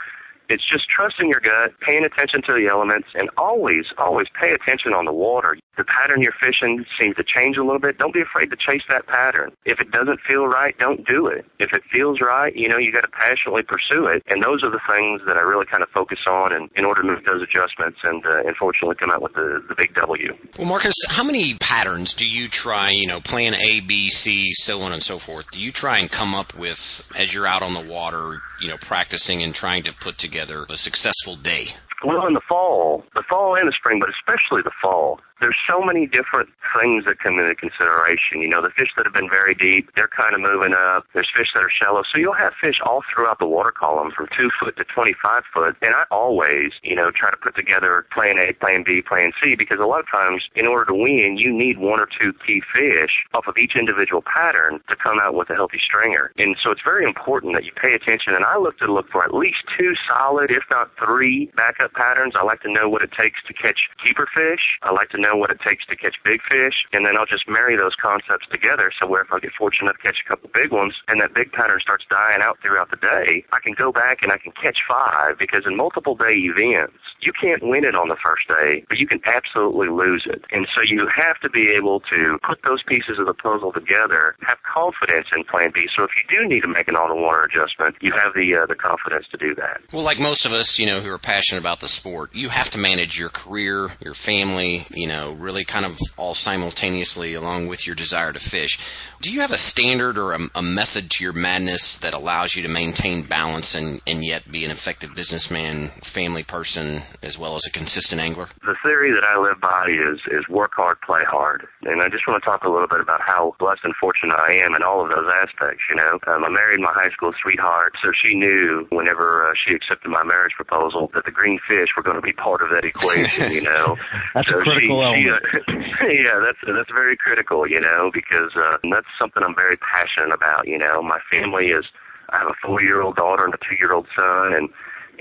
[0.50, 4.94] it's just trusting your gut, paying attention to the elements, and always, always pay attention
[4.94, 5.58] on the water.
[5.78, 7.98] The pattern you're fishing seems to change a little bit.
[7.98, 9.52] Don't be afraid to chase that pattern.
[9.66, 11.46] If it doesn't feel right, don't do it.
[11.60, 14.22] If it feels right, you know, you got to passionately pursue it.
[14.28, 17.02] And those are the things that I really kind of focus on in, in order
[17.02, 20.38] to make those adjustments and, uh, unfortunately, come out with the, the big W.
[20.60, 24.82] Well, Marcus, how many patterns do you try, you know, plan A, B, C, so
[24.82, 25.50] on and so forth?
[25.50, 28.78] Do you try and come up with as you're out on the water, you know,
[28.78, 31.68] practicing and trying to put together together a successful day?
[32.04, 35.82] Well, in the fall, the fall and the spring, but especially the fall, there's so
[35.82, 36.50] many different
[36.80, 38.42] things that come into consideration.
[38.42, 41.06] You know, the fish that have been very deep, they're kind of moving up.
[41.14, 42.04] There's fish that are shallow.
[42.04, 45.76] So you'll have fish all throughout the water column from two foot to 25 foot.
[45.82, 49.56] And I always, you know, try to put together plan A, plan B, plan C
[49.56, 52.62] because a lot of times in order to win, you need one or two key
[52.74, 56.32] fish off of each individual pattern to come out with a healthy stringer.
[56.38, 58.34] And so it's very important that you pay attention.
[58.34, 62.34] And I look to look for at least two solid, if not three backup patterns.
[62.36, 64.78] I like to know what it takes to catch keeper fish.
[64.82, 67.48] I like to know what it takes to catch big fish, and then I'll just
[67.48, 68.92] marry those concepts together.
[69.00, 71.34] So where if I get fortunate enough to catch a couple big ones, and that
[71.34, 74.52] big pattern starts dying out throughout the day, I can go back and I can
[74.52, 78.84] catch five because in multiple day events, you can't win it on the first day,
[78.90, 80.44] but you can absolutely lose it.
[80.52, 84.36] And so you have to be able to put those pieces of the puzzle together,
[84.42, 85.88] have confidence in Plan B.
[85.96, 88.76] So if you do need to make an on-the-water adjustment, you have the uh, the
[88.76, 89.82] confidence to do that.
[89.92, 92.70] Well, like most of us, you know, who are passionate about the sport, you have
[92.72, 97.86] to manage your career, your family, you know, really kind of all simultaneously along with
[97.86, 98.80] your desire to fish.
[99.22, 102.64] Do you have a standard or a, a method to your madness that allows you
[102.64, 107.66] to maintain balance and, and yet be an effective businessman, family person, as well as
[107.66, 108.48] a consistent angler?
[108.66, 111.68] The theory that I live by is, is work hard, play hard.
[111.84, 114.54] And I just want to talk a little bit about how blessed and fortunate I
[114.54, 116.20] am in all of those aspects, you know.
[116.28, 120.24] Um, I married my high school sweetheart, so she knew whenever uh, she accepted my
[120.24, 123.62] marriage proposal that the green fish were going to be part of that equation, you
[123.62, 123.98] know.
[124.34, 125.44] that's so a critical she, element.
[125.52, 125.58] She,
[126.02, 130.34] uh, yeah, that's that's very critical, you know, because uh, that's something I'm very passionate
[130.34, 130.68] about.
[130.68, 131.86] You know, my family is.
[132.30, 134.70] I have a four-year-old daughter and a two-year-old son, and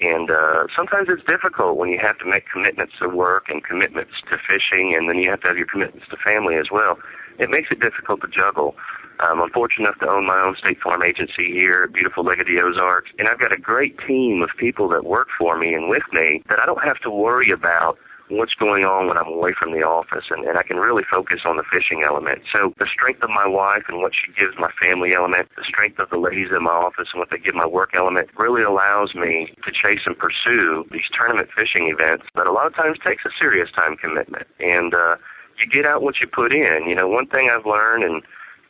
[0.00, 4.12] and uh, sometimes it's difficult when you have to make commitments to work and commitments
[4.30, 6.98] to fishing, and then you have to have your commitments to family as well.
[7.38, 8.74] It makes it difficult to juggle.
[9.20, 12.46] Um, I'm fortunate enough to own my own state farm agency here beautiful Lake of
[12.46, 15.88] the Ozarks, and I've got a great team of people that work for me and
[15.88, 17.98] with me that I don't have to worry about
[18.28, 21.40] what's going on when I'm away from the office, and, and I can really focus
[21.44, 22.42] on the fishing element.
[22.54, 25.98] So the strength of my wife and what she gives my family element, the strength
[25.98, 29.14] of the ladies in my office and what they give my work element really allows
[29.14, 33.24] me to chase and pursue these tournament fishing events that a lot of times takes
[33.26, 34.46] a serious time commitment.
[34.60, 35.16] And uh,
[35.58, 36.88] you get out what you put in.
[36.88, 38.22] You know, one thing I've learned in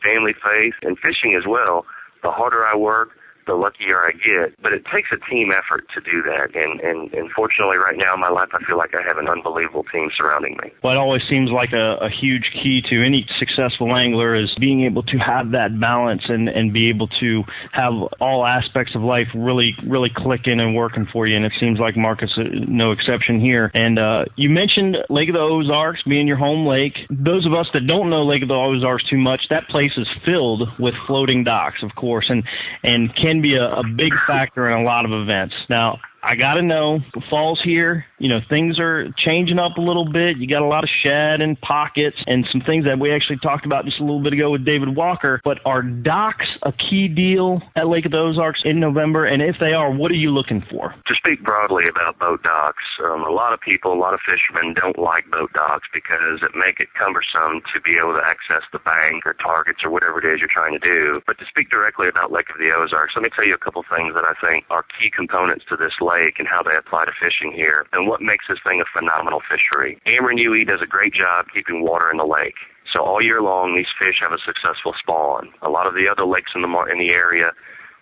[0.03, 1.86] family faith and fishing as well,
[2.22, 3.11] the harder I work,
[3.47, 4.61] the luckier I get.
[4.62, 6.55] But it takes a team effort to do that.
[6.55, 9.28] And, and, and fortunately, right now in my life, I feel like I have an
[9.28, 10.72] unbelievable team surrounding me.
[10.82, 14.84] Well, it always seems like a, a huge key to any successful angler is being
[14.84, 19.28] able to have that balance and, and be able to have all aspects of life
[19.34, 21.36] really, really clicking and working for you.
[21.36, 23.70] And it seems like Marcus is no exception here.
[23.74, 26.95] And uh, you mentioned Lake of the Ozarks being your home lake.
[27.11, 30.07] Those of us that don't know Lake of the Ozarks too much, that place is
[30.24, 32.45] filled with floating docks, of course, and
[32.82, 35.55] and can be a, a big factor in a lot of events.
[35.70, 38.05] Now, I got to know falls here.
[38.18, 40.37] You know, things are changing up a little bit.
[40.37, 43.66] You got a lot of shed and pockets and some things that we actually talked
[43.66, 45.41] about just a little bit ago with David Walker.
[45.43, 49.25] But are docks a key deal at Lake of the Ozarks in November?
[49.25, 50.95] And if they are, what are you looking for?
[51.07, 54.75] To speak broadly about boat docks, um, a lot of people, a lot of fishermen
[54.75, 58.79] don't like boat docks because it make it cumbersome to be able to access the
[58.79, 61.20] bank or targets or whatever it is you're trying to do.
[61.27, 63.83] But to speak directly about Lake of the Ozarks, let me tell you a couple
[63.91, 67.05] things that I think are key components to this lake lake and how they apply
[67.07, 69.99] to fishing here and what makes this thing a phenomenal fishery.
[70.07, 72.55] Ameren UE does a great job keeping water in the lake.
[72.93, 75.51] So all year long, these fish have a successful spawn.
[75.63, 77.53] A lot of the other lakes in the mar- in the area,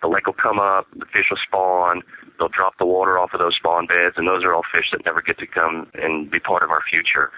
[0.03, 2.03] the lake will come up, the fish will spawn,
[2.39, 5.05] they'll drop the water off of those spawn beds, and those are all fish that
[5.05, 7.31] never get to come and be part of our future.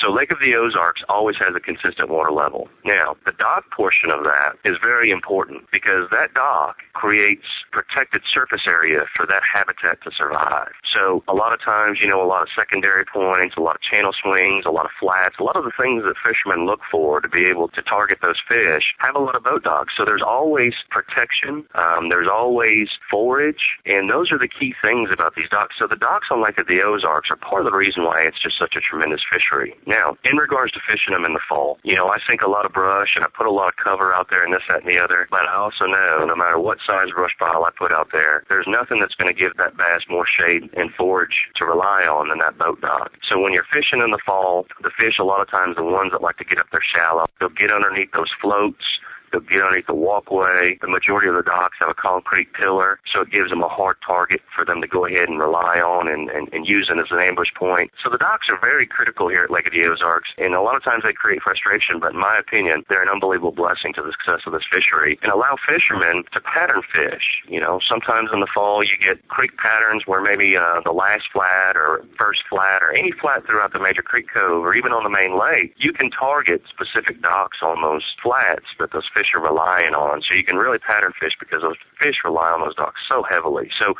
[0.00, 2.68] So Lake of the Ozarks always has a consistent water level.
[2.84, 8.62] Now, the dock portion of that is very important because that dock creates protected surface
[8.66, 10.72] area for that habitat to survive.
[10.94, 13.82] So a lot of times, you know, a lot of secondary points, a lot of
[13.82, 17.20] channel swings, a lot of flats, a lot of the things that fishermen look for
[17.20, 19.94] to be able to target those fish have a lot of boat docks.
[19.96, 21.64] So there's always protection.
[21.74, 23.78] Um, there's always forage.
[23.86, 25.76] And those are the key things about these docks.
[25.78, 28.40] So the docks on Lake of the Ozarks are part of the reason why it's
[28.40, 29.74] just such a tremendous fishery.
[29.88, 32.66] Now, in regards to fishing them in the fall, you know, I sink a lot
[32.66, 34.88] of brush and I put a lot of cover out there and this, that, and
[34.88, 35.26] the other.
[35.30, 38.66] But I also know no matter what size brush pile I put out there, there's
[38.68, 42.38] nothing that's going to give that bass more shade and forage to rely on than
[42.40, 43.12] that boat dock.
[43.26, 46.12] So when you're fishing in the fall, the fish a lot of times, the ones
[46.12, 48.84] that like to get up there shallow, they'll get underneath those floats
[49.30, 50.78] They'll get underneath the walkway.
[50.80, 53.96] The majority of the docks have a concrete pillar, so it gives them a hard
[54.04, 57.10] target for them to go ahead and rely on and, and, and use it as
[57.10, 57.90] an ambush point.
[58.02, 60.76] So the docks are very critical here at Lake of the Ozarks, and a lot
[60.76, 64.12] of times they create frustration, but in my opinion, they're an unbelievable blessing to the
[64.12, 67.42] success of this fishery and allow fishermen to pattern fish.
[67.46, 71.24] You know, sometimes in the fall you get creek patterns where maybe uh, the last
[71.32, 75.04] flat or first flat or any flat throughout the major creek cove or even on
[75.04, 79.42] the main lake, you can target specific docks on those flats that those fish are
[79.42, 80.22] relying on.
[80.22, 83.70] So you can really pattern fish because those fish rely on those docks so heavily.
[83.78, 83.94] So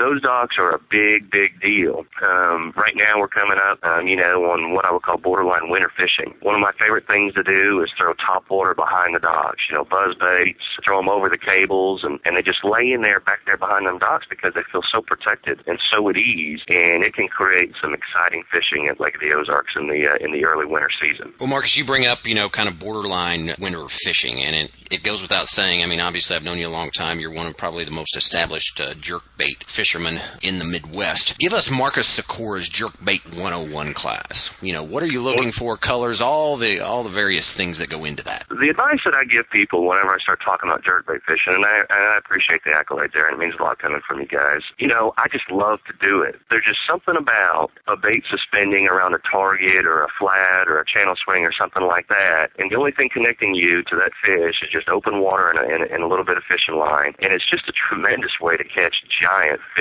[0.00, 2.06] those docks are a big, big deal.
[2.22, 5.70] Um, right now we're coming up, um, you know, on what I would call borderline
[5.70, 6.34] winter fishing.
[6.40, 9.76] One of my favorite things to do is throw top water behind the docks, you
[9.76, 13.20] know, buzz baits, throw them over the cables, and, and they just lay in there
[13.20, 17.04] back there behind them docks because they feel so protected and so at ease, and
[17.04, 20.32] it can create some exciting fishing at Lake of the Ozarks in the uh, in
[20.32, 21.32] the early winter season.
[21.38, 25.02] Well, Marcus, you bring up, you know, kind of borderline winter fishing, and it, it
[25.02, 25.82] goes without saying.
[25.82, 27.20] I mean, obviously, I've known you a long time.
[27.20, 31.36] You're one of probably the most established uh, jerk bait fishermen in the Midwest.
[31.38, 34.56] Give us Marcus Sykora's Jerkbait 101 class.
[34.62, 35.76] You know, what are you looking for?
[35.76, 38.46] Colors, all the all the various things that go into that.
[38.48, 41.78] The advice that I give people whenever I start talking about jerkbait fishing, and I,
[41.78, 44.60] and I appreciate the accolade there, and it means a lot coming from you guys.
[44.78, 46.36] You know, I just love to do it.
[46.50, 50.86] There's just something about a bait suspending around a target or a flat or a
[50.86, 54.62] channel swing or something like that, and the only thing connecting you to that fish
[54.62, 57.16] is just open water and a, and a, and a little bit of fishing line,
[57.18, 59.79] and it's just a tremendous way to catch giant fish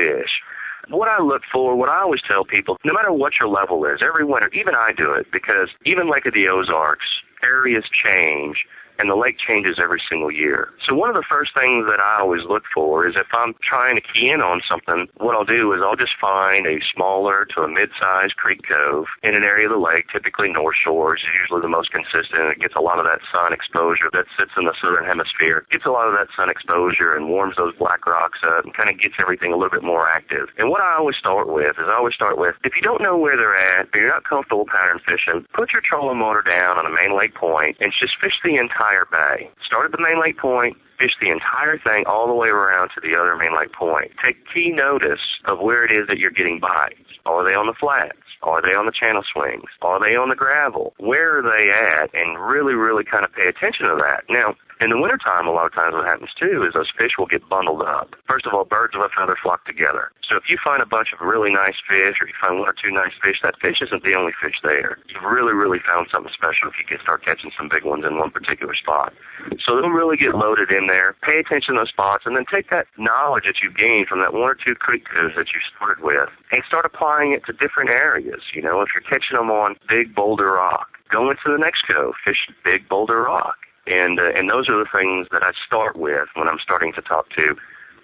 [0.89, 4.01] what I look for, what I always tell people, no matter what your level is,
[4.01, 7.05] every winter, even I do it because even Lake of the Ozarks,
[7.43, 8.65] areas change
[8.99, 10.69] and the lake changes every single year.
[10.85, 13.95] So one of the first things that I always look for is if I'm trying
[13.95, 17.61] to key in on something, what I'll do is I'll just find a smaller to
[17.61, 21.61] a mid-sized creek cove in an area of the lake, typically North Shores is usually
[21.61, 22.51] the most consistent.
[22.51, 25.85] It gets a lot of that sun exposure that sits in the southern hemisphere, gets
[25.85, 28.99] a lot of that sun exposure and warms those black rocks up and kind of
[28.99, 30.49] gets everything a little bit more active.
[30.57, 33.17] And what I always start with is I always start with, if you don't know
[33.17, 36.85] where they're at, or you're not comfortable pattern fishing, put your trolling motor down on
[36.85, 39.49] a main lake point and just fish the entire entire bay.
[39.65, 43.01] Start at the main lake point, fish the entire thing all the way around to
[43.01, 44.11] the other main lake point.
[44.23, 46.95] Take key notice of where it is that you're getting bites.
[47.25, 48.17] Are they on the flats?
[48.41, 49.69] Are they on the channel swings?
[49.81, 50.93] Are they on the gravel?
[50.97, 52.13] Where are they at?
[52.13, 54.23] And really, really kind of pay attention to that.
[54.29, 57.25] Now, in the wintertime, a lot of times what happens too is those fish will
[57.25, 58.15] get bundled up.
[58.25, 60.11] First of all, birds of a feather flock together.
[60.23, 62.75] So if you find a bunch of really nice fish or you find one or
[62.81, 64.99] two nice fish, that fish isn't the only fish there.
[65.09, 68.17] You've really, really found something special if you can start catching some big ones in
[68.17, 69.11] one particular spot.
[69.59, 71.15] So they'll really get loaded in there.
[71.23, 74.33] Pay attention to those spots and then take that knowledge that you've gained from that
[74.33, 77.89] one or two creek coves that you started with and start applying it to different
[77.89, 78.43] areas.
[78.53, 82.13] You know, if you're catching them on big boulder rock, go into the next cove,
[82.23, 83.57] fish big boulder rock
[83.89, 87.01] and uh, and those are the things that I start with when I'm starting to
[87.01, 87.55] talk to.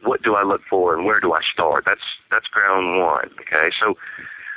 [0.03, 1.85] What do I look for, and where do I start?
[1.85, 3.29] That's that's ground one.
[3.41, 3.95] Okay, so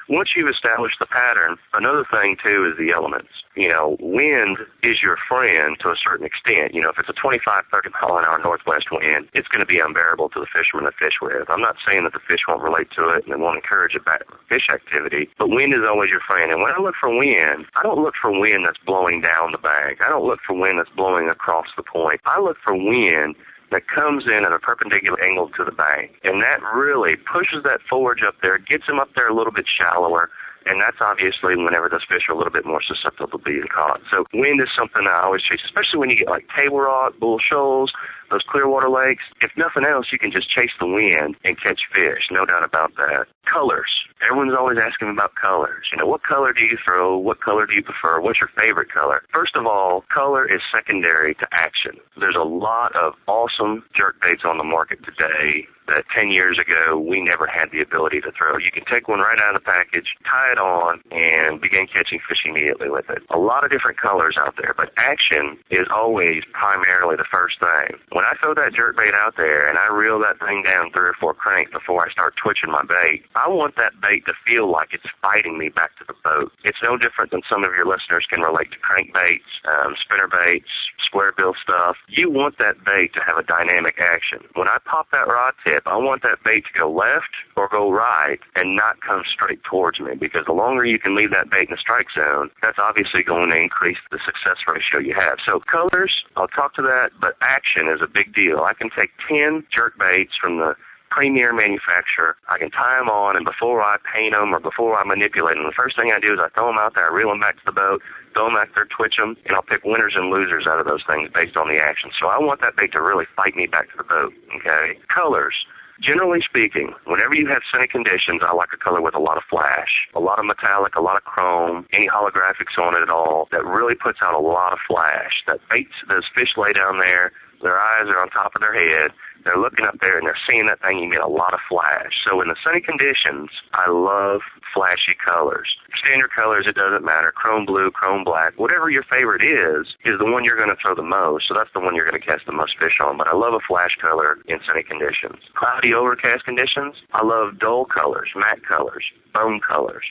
[0.08, 3.28] once you've established the pattern, another thing too is the elements.
[3.54, 6.74] You know, wind is your friend to a certain extent.
[6.74, 9.66] You know, if it's a 25, 30 mile an hour northwest wind, it's going to
[9.66, 11.50] be unbearable to the fishermen that fish with.
[11.50, 14.00] I'm not saying that the fish won't relate to it and they won't encourage a
[14.48, 16.52] fish activity, but wind is always your friend.
[16.52, 19.58] And when I look for wind, I don't look for wind that's blowing down the
[19.58, 20.00] bank.
[20.00, 22.20] I don't look for wind that's blowing across the point.
[22.24, 23.34] I look for wind
[23.70, 26.12] that comes in at a perpendicular angle to the bank.
[26.24, 29.66] And that really pushes that forage up there, gets them up there a little bit
[29.68, 30.30] shallower,
[30.66, 34.00] and that's obviously whenever those fish are a little bit more susceptible to being caught.
[34.10, 37.38] So wind is something I always chase, especially when you get like table rock, bull
[37.38, 37.92] shoals,
[38.30, 39.24] those clear water lakes.
[39.40, 42.28] If nothing else, you can just chase the wind and catch fish.
[42.30, 43.26] No doubt about that.
[43.46, 43.90] Colors.
[44.22, 45.86] Everyone's always asking about colors.
[45.92, 47.16] You know, what color do you throw?
[47.16, 48.20] What color do you prefer?
[48.20, 49.22] What's your favorite color?
[49.32, 51.96] First of all, color is secondary to action.
[52.18, 56.98] There's a lot of awesome jerk baits on the market today that 10 years ago
[56.98, 58.58] we never had the ability to throw.
[58.58, 62.20] You can take one right out of the package, tie it on, and begin catching
[62.28, 63.22] fish immediately with it.
[63.30, 67.98] A lot of different colors out there, but action is always primarily the first thing
[68.12, 71.08] when I throw that jerk bait out there and I reel that thing down three
[71.08, 74.70] or four cranks before I start twitching my bait, I want that bait to feel
[74.70, 76.52] like it's fighting me back to the boat.
[76.64, 80.28] It's no different than some of your listeners can relate to crank baits, um, spinner
[80.28, 80.66] baits,
[81.04, 81.96] square bill stuff.
[82.08, 84.40] You want that bait to have a dynamic action.
[84.54, 87.90] When I pop that rod tip, I want that bait to go left or go
[87.90, 91.68] right and not come straight towards me because the longer you can leave that bait
[91.68, 95.38] in the strike zone, that's obviously going to increase the success ratio you have.
[95.44, 98.60] So colors, I'll talk to that, but action is a big deal.
[98.60, 100.76] I can take 10 jerk baits from the
[101.10, 102.36] premier manufacturer.
[102.48, 105.64] I can tie them on, and before I paint them or before I manipulate them,
[105.64, 107.56] the first thing I do is I throw them out there, I reel them back
[107.56, 108.02] to the boat,
[108.34, 111.02] throw them out there, twitch them, and I'll pick winners and losers out of those
[111.06, 112.10] things based on the action.
[112.18, 114.34] So I want that bait to really fight me back to the boat.
[114.56, 115.54] Okay, colors.
[116.00, 119.42] Generally speaking, whenever you have sunny conditions, I like a color with a lot of
[119.50, 123.48] flash, a lot of metallic, a lot of chrome, any holographics on it at all
[123.50, 125.42] that really puts out a lot of flash.
[125.48, 127.32] That baits, those fish lay down there,
[127.62, 129.10] their eyes are on top of their head,
[129.44, 130.98] they're looking up there and they're seeing that thing.
[130.98, 132.12] You get a lot of flash.
[132.26, 134.40] So in the sunny conditions, I love
[134.74, 135.68] flashy colors.
[135.96, 137.32] Standard colors, it doesn't matter.
[137.32, 140.94] Chrome blue, chrome black, whatever your favorite is, is the one you're going to throw
[140.94, 141.48] the most.
[141.48, 143.16] So that's the one you're going to cast the most fish on.
[143.16, 145.38] But I love a flash color in sunny conditions.
[145.54, 150.04] Cloudy overcast conditions, I love dull colors, matte colors, bone colors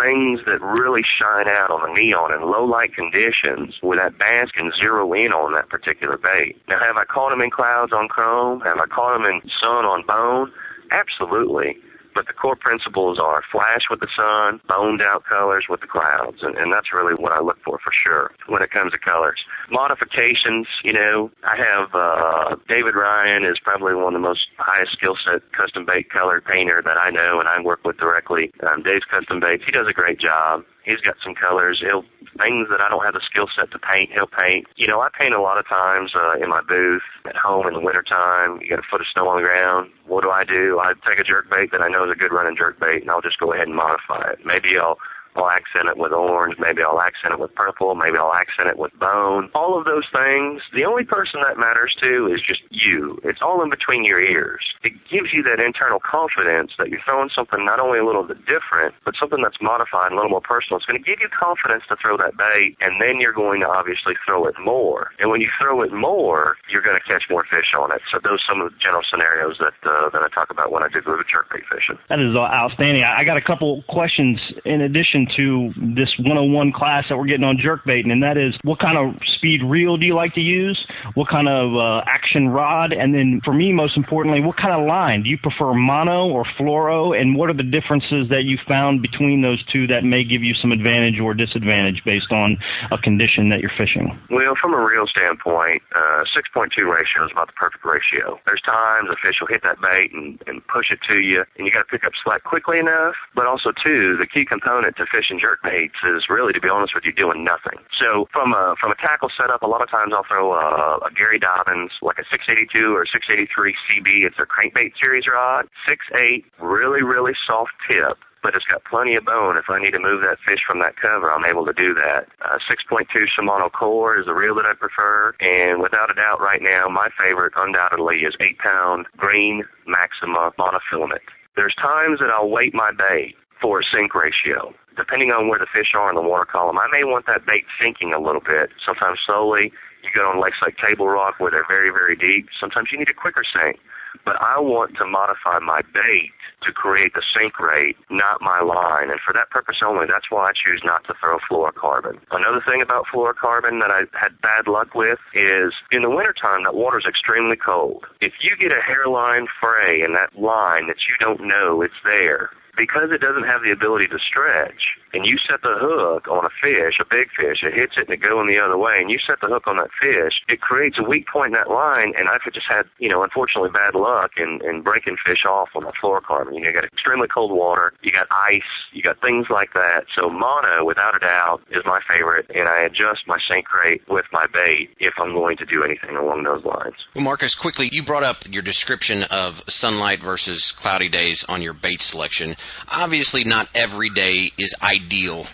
[0.00, 4.50] things that really shine out on the neon in low light conditions where that bass
[4.50, 6.60] can zero in on that particular bait.
[6.68, 8.60] Now, have I caught them in clouds on chrome?
[8.62, 10.52] Have I caught them in sun on bone?
[10.90, 11.76] Absolutely.
[12.14, 16.38] But the core principles are flash with the sun, boned out colors with the clouds,
[16.42, 19.44] and, and that's really what I look for for sure when it comes to colors.
[19.70, 24.92] Modifications, you know, I have uh, David Ryan is probably one of the most highest
[24.92, 28.52] skill set custom bait color painter that I know, and I work with directly.
[28.68, 30.64] Um, Dave's Custom Baits, he does a great job.
[30.84, 31.80] He's got some colors.
[31.80, 32.04] He'll
[32.40, 34.10] things that I don't have the skill set to paint.
[34.12, 34.66] He'll paint.
[34.76, 37.74] You know, I paint a lot of times uh, in my booth at home in
[37.74, 38.60] the wintertime.
[38.60, 39.90] You got a foot of snow on the ground.
[40.06, 40.78] What do I do?
[40.80, 43.10] I take a jerk bait that I know is a good running jerk bait, and
[43.10, 44.44] I'll just go ahead and modify it.
[44.44, 44.98] Maybe I'll
[45.36, 46.56] I'll accent it with orange.
[46.58, 47.94] Maybe I'll accent it with purple.
[47.94, 49.50] Maybe I'll accent it with bone.
[49.54, 50.62] All of those things.
[50.72, 53.18] The only person that matters to is just you.
[53.24, 54.62] It's all in between your ears.
[54.82, 58.46] It gives you that internal confidence that you're throwing something not only a little bit
[58.46, 60.78] different, but something that's modified and a little more personal.
[60.78, 63.68] It's going to give you confidence to throw that bait, and then you're going to
[63.68, 65.10] obviously throw it more.
[65.18, 68.02] And when you throw it more, you're going to catch more fish on it.
[68.10, 70.82] So those are some of the general scenarios that uh, that I talk about when
[70.82, 71.98] I do the jerkbait fishing.
[72.08, 73.04] That is outstanding.
[73.04, 77.58] I got a couple questions in addition to this 101 class that we're getting on
[77.58, 80.78] jerk baiting, and that is what kind of speed reel do you like to use?
[81.14, 82.92] What kind of uh, action rod?
[82.92, 85.22] And then for me, most importantly, what kind of line?
[85.22, 87.18] Do you prefer mono or fluoro?
[87.18, 90.54] And what are the differences that you found between those two that may give you
[90.54, 92.56] some advantage or disadvantage based on
[92.90, 94.18] a condition that you're fishing?
[94.30, 98.38] Well, from a reel standpoint, uh, 6.2 ratio is about the perfect ratio.
[98.46, 101.66] There's times a fish will hit that bait and, and push it to you, and
[101.66, 103.14] you got to pick up slack quickly enough.
[103.34, 106.94] But also, too, the key component to fishing jerk baits is really, to be honest
[106.94, 107.78] with you, doing nothing.
[107.98, 111.10] So from a from a tackle setup, a lot of times I'll throw a, a
[111.14, 114.26] Gary Dobyns, like a 682 or 683 CB.
[114.26, 119.24] It's a crankbait series rod, 6'8", really really soft tip but it's got plenty of
[119.24, 119.56] bone.
[119.56, 122.28] If I need to move that fish from that cover, I'm able to do that.
[122.44, 126.60] Uh, 6.2 Shimano Core is the reel that I prefer, and without a doubt, right
[126.60, 131.24] now, my favorite undoubtedly is 8-pound Green Maxima monofilament.
[131.56, 135.66] There's times that I'll weight my bait for a sink ratio depending on where the
[135.72, 138.70] fish are in the water column, I may want that bait sinking a little bit.
[138.84, 139.72] Sometimes slowly.
[140.02, 142.48] You go on lakes like Table Rock where they're very, very deep.
[142.60, 143.78] Sometimes you need a quicker sink.
[144.24, 146.30] But I want to modify my bait
[146.62, 149.10] to create the sink rate, not my line.
[149.10, 152.20] And for that purpose only, that's why I choose not to throw fluorocarbon.
[152.30, 156.74] Another thing about fluorocarbon that I had bad luck with is in the wintertime, that
[156.74, 158.06] water's extremely cold.
[158.20, 162.50] If you get a hairline fray in that line that you don't know it's there,
[162.76, 166.50] because it doesn't have the ability to stretch, and you set the hook on a
[166.60, 169.18] fish, a big fish, it hits it and it going the other way, and you
[169.18, 172.28] set the hook on that fish, it creates a weak point in that line, and
[172.28, 175.92] I've just had, you know, unfortunately bad luck in, in breaking fish off on the
[176.02, 176.54] fluorocarbon.
[176.54, 178.62] You know, you got extremely cold water, you got ice,
[178.92, 180.06] you got things like that.
[180.14, 184.26] So mono, without a doubt, is my favorite, and I adjust my sink rate with
[184.32, 186.96] my bait if I'm going to do anything along those lines.
[187.14, 191.72] Well, Marcus, quickly, you brought up your description of sunlight versus cloudy days on your
[191.72, 192.54] bait selection.
[192.92, 195.03] Obviously, not every day is ideal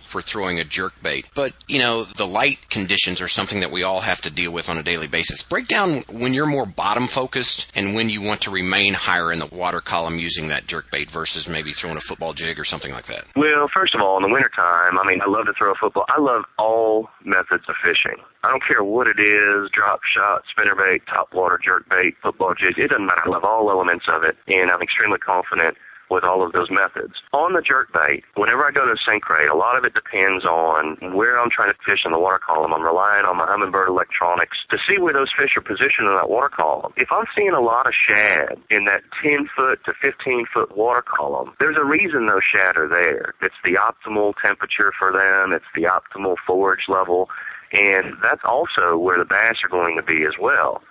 [0.04, 3.82] for throwing a jerk bait, but you know the light conditions are something that we
[3.82, 5.42] all have to deal with on a daily basis.
[5.42, 9.38] Break down when you're more bottom focused and when you want to remain higher in
[9.38, 12.92] the water column using that jerk bait versus maybe throwing a football jig or something
[12.92, 13.24] like that.
[13.36, 16.04] Well, first of all, in the wintertime, I mean, I love to throw a football.
[16.08, 18.22] I love all methods of fishing.
[18.42, 22.78] I don't care what it is, drop shot, spinnerbait, top water, jerk bait, football jig.
[22.78, 23.22] It doesn't matter.
[23.26, 25.76] I love all elements of it, and I'm extremely confident
[26.10, 27.14] with all of those methods.
[27.32, 29.94] On the jerk bait, whenever I go to a sink rate, a lot of it
[29.94, 32.74] depends on where I'm trying to fish in the water column.
[32.74, 36.28] I'm relying on my Humminbird electronics to see where those fish are positioned in that
[36.28, 36.92] water column.
[36.96, 41.02] If I'm seeing a lot of shad in that 10 foot to 15 foot water
[41.02, 43.34] column, there's a reason those shad are there.
[43.42, 45.52] It's the optimal temperature for them.
[45.52, 47.28] It's the optimal forage level.
[47.72, 50.82] And that's also where the bass are going to be as well.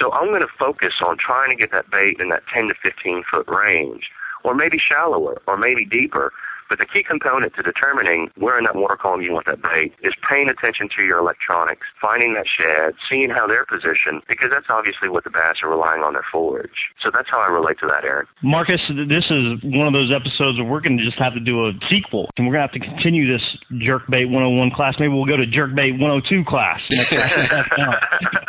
[0.00, 2.74] So I'm going to focus on trying to get that bait in that 10 to
[2.82, 4.10] 15 foot range,
[4.44, 6.32] or maybe shallower, or maybe deeper.
[6.68, 9.92] But the key component to determining where in that water column you want that bait
[10.02, 14.66] is paying attention to your electronics, finding that shad, seeing how they're positioned, because that's
[14.68, 16.92] obviously what the bass are relying on their forage.
[17.02, 18.26] So that's how I relate to that, Aaron.
[18.42, 21.66] Marcus, this is one of those episodes where we're going to just have to do
[21.66, 23.42] a sequel, and we're going to have to continue this
[23.72, 24.94] Jerkbait 101 class.
[24.98, 26.80] Maybe we'll go to Jerkbait 102 class.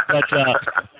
[0.07, 0.53] but, uh,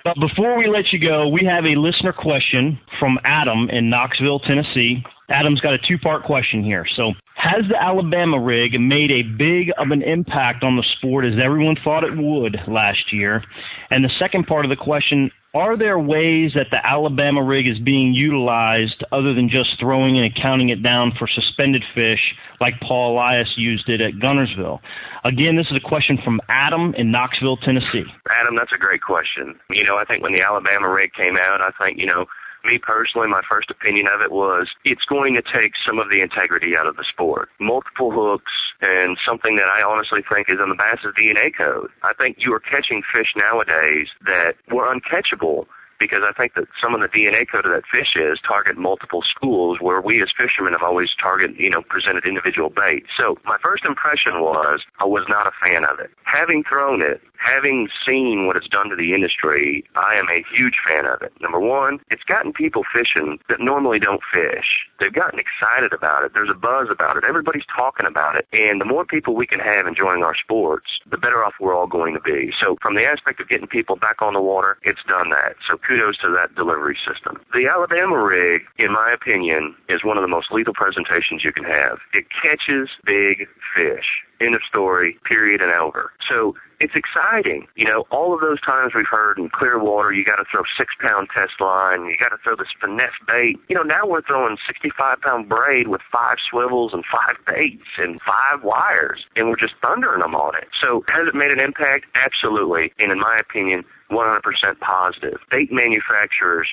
[0.04, 4.40] but before we let you go, we have a listener question from Adam in Knoxville,
[4.40, 5.04] Tennessee.
[5.28, 6.86] Adam's got a two part question here.
[6.96, 11.34] So, has the Alabama rig made a big of an impact on the sport as
[11.42, 13.44] everyone thought it would last year?
[13.90, 17.78] And the second part of the question, are there ways that the Alabama rig is
[17.78, 23.14] being utilized other than just throwing and counting it down for suspended fish like Paul
[23.14, 24.80] Elias used it at Guntersville?
[25.24, 28.04] Again, this is a question from Adam in Knoxville, Tennessee.
[28.30, 29.58] Adam, that's a great question.
[29.70, 32.26] You know, I think when the Alabama rig came out, I think, you know,
[32.66, 36.20] me personally, my first opinion of it was it's going to take some of the
[36.20, 37.48] integrity out of the sport.
[37.60, 41.90] Multiple hooks and something that I honestly think is in the bass's DNA code.
[42.02, 45.66] I think you are catching fish nowadays that were uncatchable
[45.98, 49.22] because I think that some of the DNA code of that fish is target multiple
[49.22, 53.04] schools where we as fishermen have always target, you know, presented individual bait.
[53.18, 56.10] So my first impression was I was not a fan of it.
[56.24, 60.76] Having thrown it, having seen what it's done to the industry, I am a huge
[60.86, 61.32] fan of it.
[61.40, 64.86] Number one, it's gotten people fishing that normally don't fish.
[64.98, 66.32] They've gotten excited about it.
[66.34, 67.24] There's a buzz about it.
[67.24, 68.46] Everybody's talking about it.
[68.52, 71.86] And the more people we can have enjoying our sports, the better off we're all
[71.86, 72.52] going to be.
[72.60, 75.56] So from the aspect of getting people back on the water, it's done that.
[75.68, 77.40] So kudos to that delivery system.
[77.52, 81.64] The Alabama rig, in my opinion, is one of the most lethal presentations you can
[81.64, 81.98] have.
[82.14, 84.25] It catches big fish.
[84.40, 86.12] End of story, period and over.
[86.28, 87.66] So it's exciting.
[87.74, 90.62] You know, all of those times we've heard in clear water, you got to throw
[90.76, 93.56] six pound test line, you got to throw this finesse bait.
[93.68, 98.20] You know, now we're throwing 65 pound braid with five swivels and five baits and
[98.20, 100.68] five wires, and we're just thundering them on it.
[100.82, 102.06] So has it made an impact?
[102.14, 102.92] Absolutely.
[102.98, 105.38] And in my opinion, 100% positive.
[105.50, 106.68] Bait manufacturers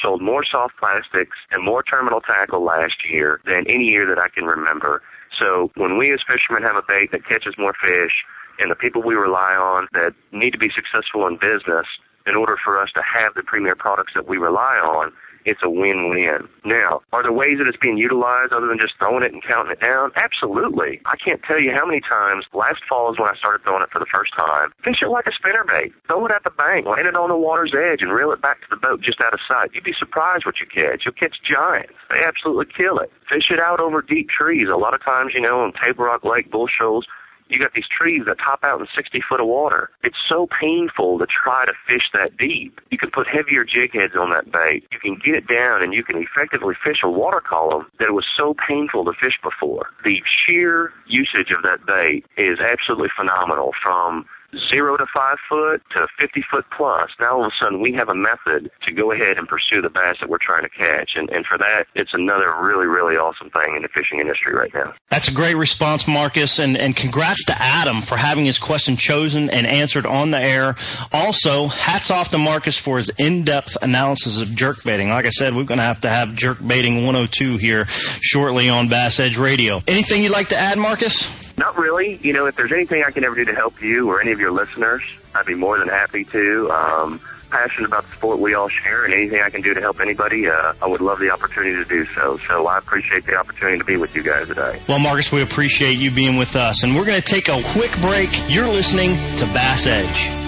[0.00, 4.28] sold more soft plastics and more terminal tackle last year than any year that I
[4.28, 5.02] can remember.
[5.38, 8.24] So when we as fishermen have a bait that catches more fish,
[8.58, 11.86] and the people we rely on that need to be successful in business
[12.26, 15.12] in order for us to have the premier products that we rely on,
[15.44, 16.48] it's a win-win.
[16.64, 19.72] Now, are there ways that it's being utilized other than just throwing it and counting
[19.72, 20.12] it down?
[20.16, 21.00] Absolutely.
[21.06, 23.90] I can't tell you how many times last fall is when I started throwing it
[23.90, 24.72] for the first time.
[24.84, 25.92] Fish it like a spinnerbait.
[26.06, 28.60] Throw it at the bank, land it on the water's edge, and reel it back
[28.62, 29.70] to the boat just out of sight.
[29.74, 31.02] You'd be surprised what you catch.
[31.04, 31.94] You'll catch giants.
[32.10, 33.10] They absolutely kill it.
[33.28, 34.68] Fish it out over deep trees.
[34.68, 37.06] A lot of times, you know, on Table Rock Lake, Bull Shoals,
[37.48, 39.90] you got these trees that top out in 60 foot of water.
[40.02, 42.80] It's so painful to try to fish that deep.
[42.90, 44.84] You can put heavier jig heads on that bait.
[44.92, 48.26] You can get it down and you can effectively fish a water column that was
[48.36, 49.86] so painful to fish before.
[50.04, 54.26] The sheer usage of that bait is absolutely phenomenal from
[54.70, 57.10] zero to five foot to 50 foot plus.
[57.20, 59.90] Now all of a sudden we have a method to go ahead and pursue the
[59.90, 61.12] bass that we're trying to catch.
[61.16, 64.72] And, and for that, it's another really, really awesome thing in the fishing industry right
[64.72, 64.94] now.
[65.10, 66.58] That's a great response, Marcus.
[66.58, 70.76] And, and congrats to Adam for having his question chosen and answered on the air.
[71.12, 75.08] Also, hats off to Marcus for his in-depth analysis of jerk baiting.
[75.08, 78.88] Like I said, we're going to have to have jerk baiting 102 here shortly on
[78.88, 79.82] Bass Edge Radio.
[79.86, 81.47] Anything you'd like to add, Marcus?
[81.58, 82.18] Not really.
[82.22, 84.40] You know, if there's anything I can ever do to help you or any of
[84.40, 85.02] your listeners,
[85.34, 86.70] I'd be more than happy to.
[86.70, 90.00] Um, passionate about the sport we all share, and anything I can do to help
[90.00, 92.38] anybody, uh, I would love the opportunity to do so.
[92.46, 94.80] So I appreciate the opportunity to be with you guys today.
[94.88, 97.92] Well, Marcus, we appreciate you being with us, and we're going to take a quick
[98.00, 98.30] break.
[98.48, 100.47] You're listening to Bass Edge.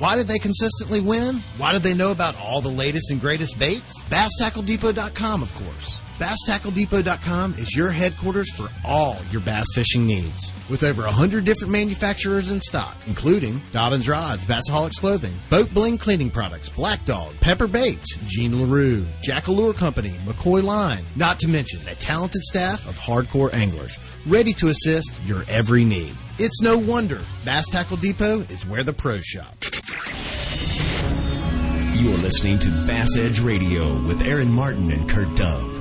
[0.00, 1.40] Why did they consistently win?
[1.58, 4.02] Why did they know about all the latest and greatest baits?
[4.04, 6.00] BassTackleDepot.com, of course.
[6.18, 10.52] BassTackleDepot.com is your headquarters for all your bass fishing needs.
[10.70, 16.30] With over 100 different manufacturers in stock, including Dobyns Rods, Bassaholics Clothing, Boat Bling Cleaning
[16.30, 21.94] Products, Black Dog, Pepper Baits, Gene Larew, Jackallure Company, McCoy Line, not to mention a
[21.96, 26.16] talented staff of hardcore anglers, ready to assist your every need.
[26.38, 29.56] It's no wonder Bass Tackle Depot is where the pros shop.
[32.00, 35.79] You're listening to Bass Edge Radio with Aaron Martin and Kurt Dove.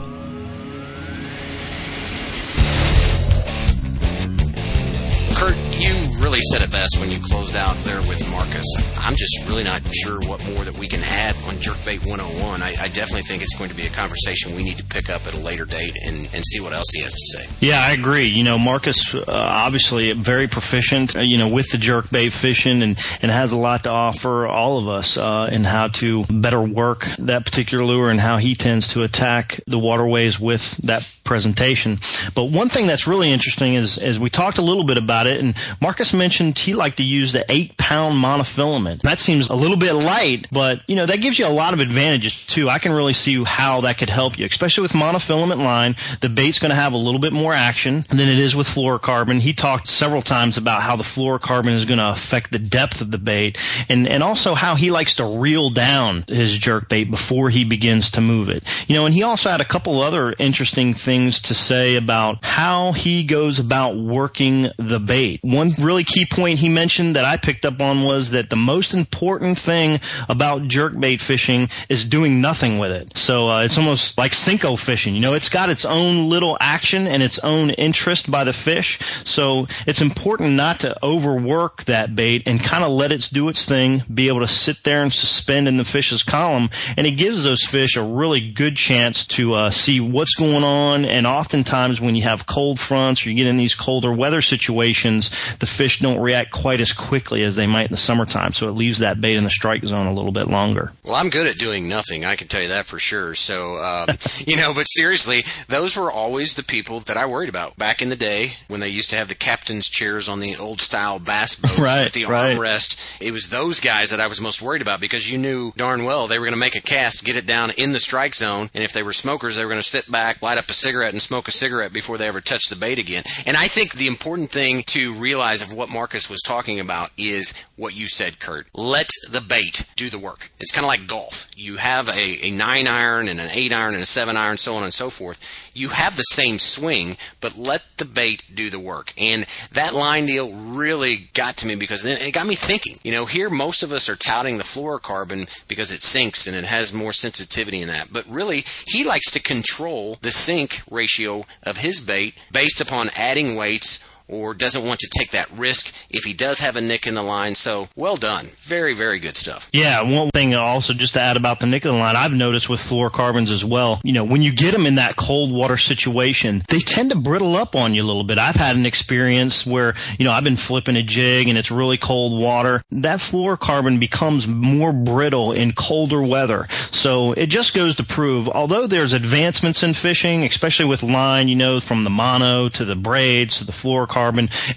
[6.20, 8.66] Really said it best when you closed out there with Marcus.
[8.98, 12.62] I'm just really not sure what more that we can add on Jerkbait 101.
[12.62, 15.26] I, I definitely think it's going to be a conversation we need to pick up
[15.28, 17.50] at a later date and, and see what else he has to say.
[17.62, 18.26] Yeah, I agree.
[18.26, 23.00] You know, Marcus, uh, obviously very proficient, uh, you know, with the jerkbait fishing and,
[23.22, 27.08] and has a lot to offer all of us uh, in how to better work
[27.20, 32.00] that particular lure and how he tends to attack the waterways with that presentation.
[32.34, 35.40] But one thing that's really interesting is, is we talked a little bit about it,
[35.40, 39.02] and Marcus mentioned he liked to use the eight pound monofilament.
[39.02, 41.80] That seems a little bit light, but you know that gives you a lot of
[41.80, 42.70] advantages too.
[42.70, 45.96] I can really see how that could help you, especially with monofilament line.
[46.22, 49.42] The bait's going to have a little bit more action than it is with fluorocarbon.
[49.42, 53.12] He talked several times about how the fluorocarbon is going to affect the depth of
[53.12, 53.58] the bait,
[53.90, 58.12] and and also how he likes to reel down his jerk bait before he begins
[58.12, 58.64] to move it.
[58.88, 62.92] You know, and he also had a couple other interesting things to say about how
[62.92, 65.40] he goes about working the bait.
[65.44, 68.94] One really key point he mentioned that I picked up on was that the most
[68.94, 73.18] important thing about jerkbait fishing is doing nothing with it.
[73.18, 75.16] So uh, it's almost like Senko fishing.
[75.16, 79.00] You know, it's got its own little action and its own interest by the fish.
[79.26, 83.66] So it's important not to overwork that bait and kind of let it do its
[83.66, 86.70] thing, be able to sit there and suspend in the fish's column.
[86.98, 91.06] And it gives those fish a really good chance to uh, see what's going on
[91.06, 95.30] and oftentimes when you have cold fronts or you get in these colder weather situations,
[95.58, 98.54] the fish don't react quite as quickly as they might in the summertime.
[98.54, 100.92] So it leaves that bait in the strike zone a little bit longer.
[101.04, 102.26] Well, I'm good at doing nothing.
[102.26, 103.34] I can tell you that for sure.
[103.36, 104.14] So, uh,
[104.46, 108.10] you know, but seriously, those were always the people that I worried about back in
[108.10, 111.56] the day when they used to have the captain's chairs on the old style bass
[111.56, 112.56] boats right, with the right.
[112.56, 113.18] armrest.
[113.22, 116.28] It was those guys that I was most worried about because you knew darn well
[116.28, 118.84] they were going to make a cast, get it down in the strike zone, and
[118.84, 121.22] if they were smokers, they were going to sit back, light up a cigarette, and
[121.22, 123.24] smoke a cigarette before they ever touched the bait again.
[123.46, 127.54] And I think the important thing to realize of what Marcus was talking about is
[127.78, 128.68] what you said, Kurt.
[128.74, 130.52] Let the bait do the work.
[130.60, 131.50] It's kind of like golf.
[131.56, 134.76] You have a, a nine iron and an eight iron and a seven iron, so
[134.76, 135.40] on and so forth.
[135.74, 139.14] You have the same swing, but let the bait do the work.
[139.18, 143.00] And that line deal really got to me because then it got me thinking.
[143.02, 146.66] You know, here most of us are touting the fluorocarbon because it sinks and it
[146.66, 148.12] has more sensitivity in that.
[148.12, 153.56] But really, he likes to control the sink ratio of his bait based upon adding
[153.56, 157.16] weights or doesn't want to take that risk if he does have a nick in
[157.16, 157.56] the line.
[157.56, 158.50] So well done.
[158.58, 159.70] Very, very good stuff.
[159.74, 162.70] Yeah, one thing also just to add about the nick in the line, I've noticed
[162.70, 166.64] with fluorocarbons as well, you know, when you get them in that cold water situation,
[166.70, 168.38] they tend to brittle up on you a little bit.
[168.38, 171.98] I've had an experience where, you know, I've been flipping a jig and it's really
[171.98, 172.84] cold water.
[172.92, 176.68] That fluorocarbon becomes more brittle in colder weather.
[176.92, 181.56] So it just goes to prove, although there's advancements in fishing, especially with line, you
[181.56, 184.19] know, from the mono to the braids to the fluorocarbon,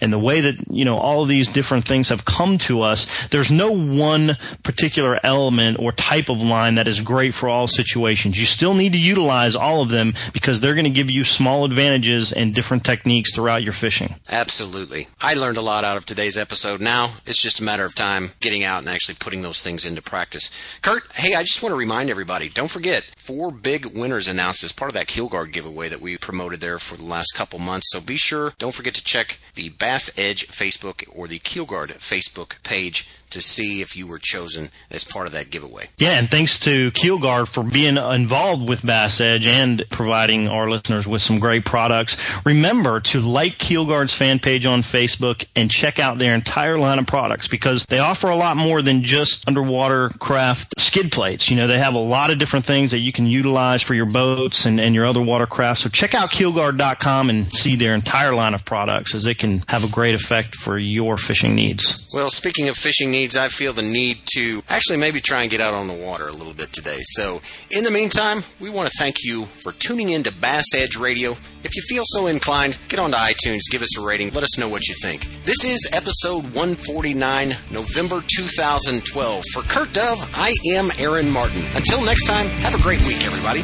[0.01, 3.27] and the way that you know all of these different things have come to us
[3.29, 8.39] there's no one particular element or type of line that is great for all situations
[8.39, 11.65] you still need to utilize all of them because they're going to give you small
[11.65, 15.09] advantages and different techniques throughout your fishing Absolutely.
[15.21, 16.81] I learned a lot out of today's episode.
[16.81, 20.03] Now it's just a matter of time getting out and actually putting those things into
[20.03, 20.51] practice.
[20.83, 24.73] Kurt, hey, I just want to remind everybody don't forget, four big winners announced as
[24.73, 27.91] part of that Keelguard giveaway that we promoted there for the last couple months.
[27.91, 32.63] So be sure, don't forget to check the Bass Edge Facebook or the Keelguard Facebook
[32.63, 35.89] page to see if you were chosen as part of that giveaway.
[35.99, 41.07] Yeah, and thanks to Keelguard for being involved with Bass Edge and providing our listeners
[41.07, 42.17] with some great products.
[42.45, 47.07] Remember to like Keelguard's fan page on Facebook and check out their entire line of
[47.07, 51.51] products because they offer a lot more than just underwater craft skid plates.
[51.51, 54.07] You know, they have a lot of different things that you can utilize for your
[54.07, 55.81] boats and, and your other watercraft.
[55.81, 59.85] So check out Keelguard.com and see their entire line of products as it can have
[59.85, 62.07] a great effect for your fishing needs.
[62.13, 65.61] Well, speaking of fishing needs, I feel the need to actually maybe try and get
[65.61, 66.99] out on the water a little bit today.
[67.03, 70.97] So, in the meantime, we want to thank you for tuning in to Bass Edge
[70.97, 71.37] Radio.
[71.63, 74.69] If you feel so inclined, get onto iTunes, give us a rating, let us know
[74.69, 75.27] what you think.
[75.45, 79.45] This is episode 149, November 2012.
[79.53, 81.63] For Kurt Dove, I am Aaron Martin.
[81.75, 83.63] Until next time, have a great week, everybody.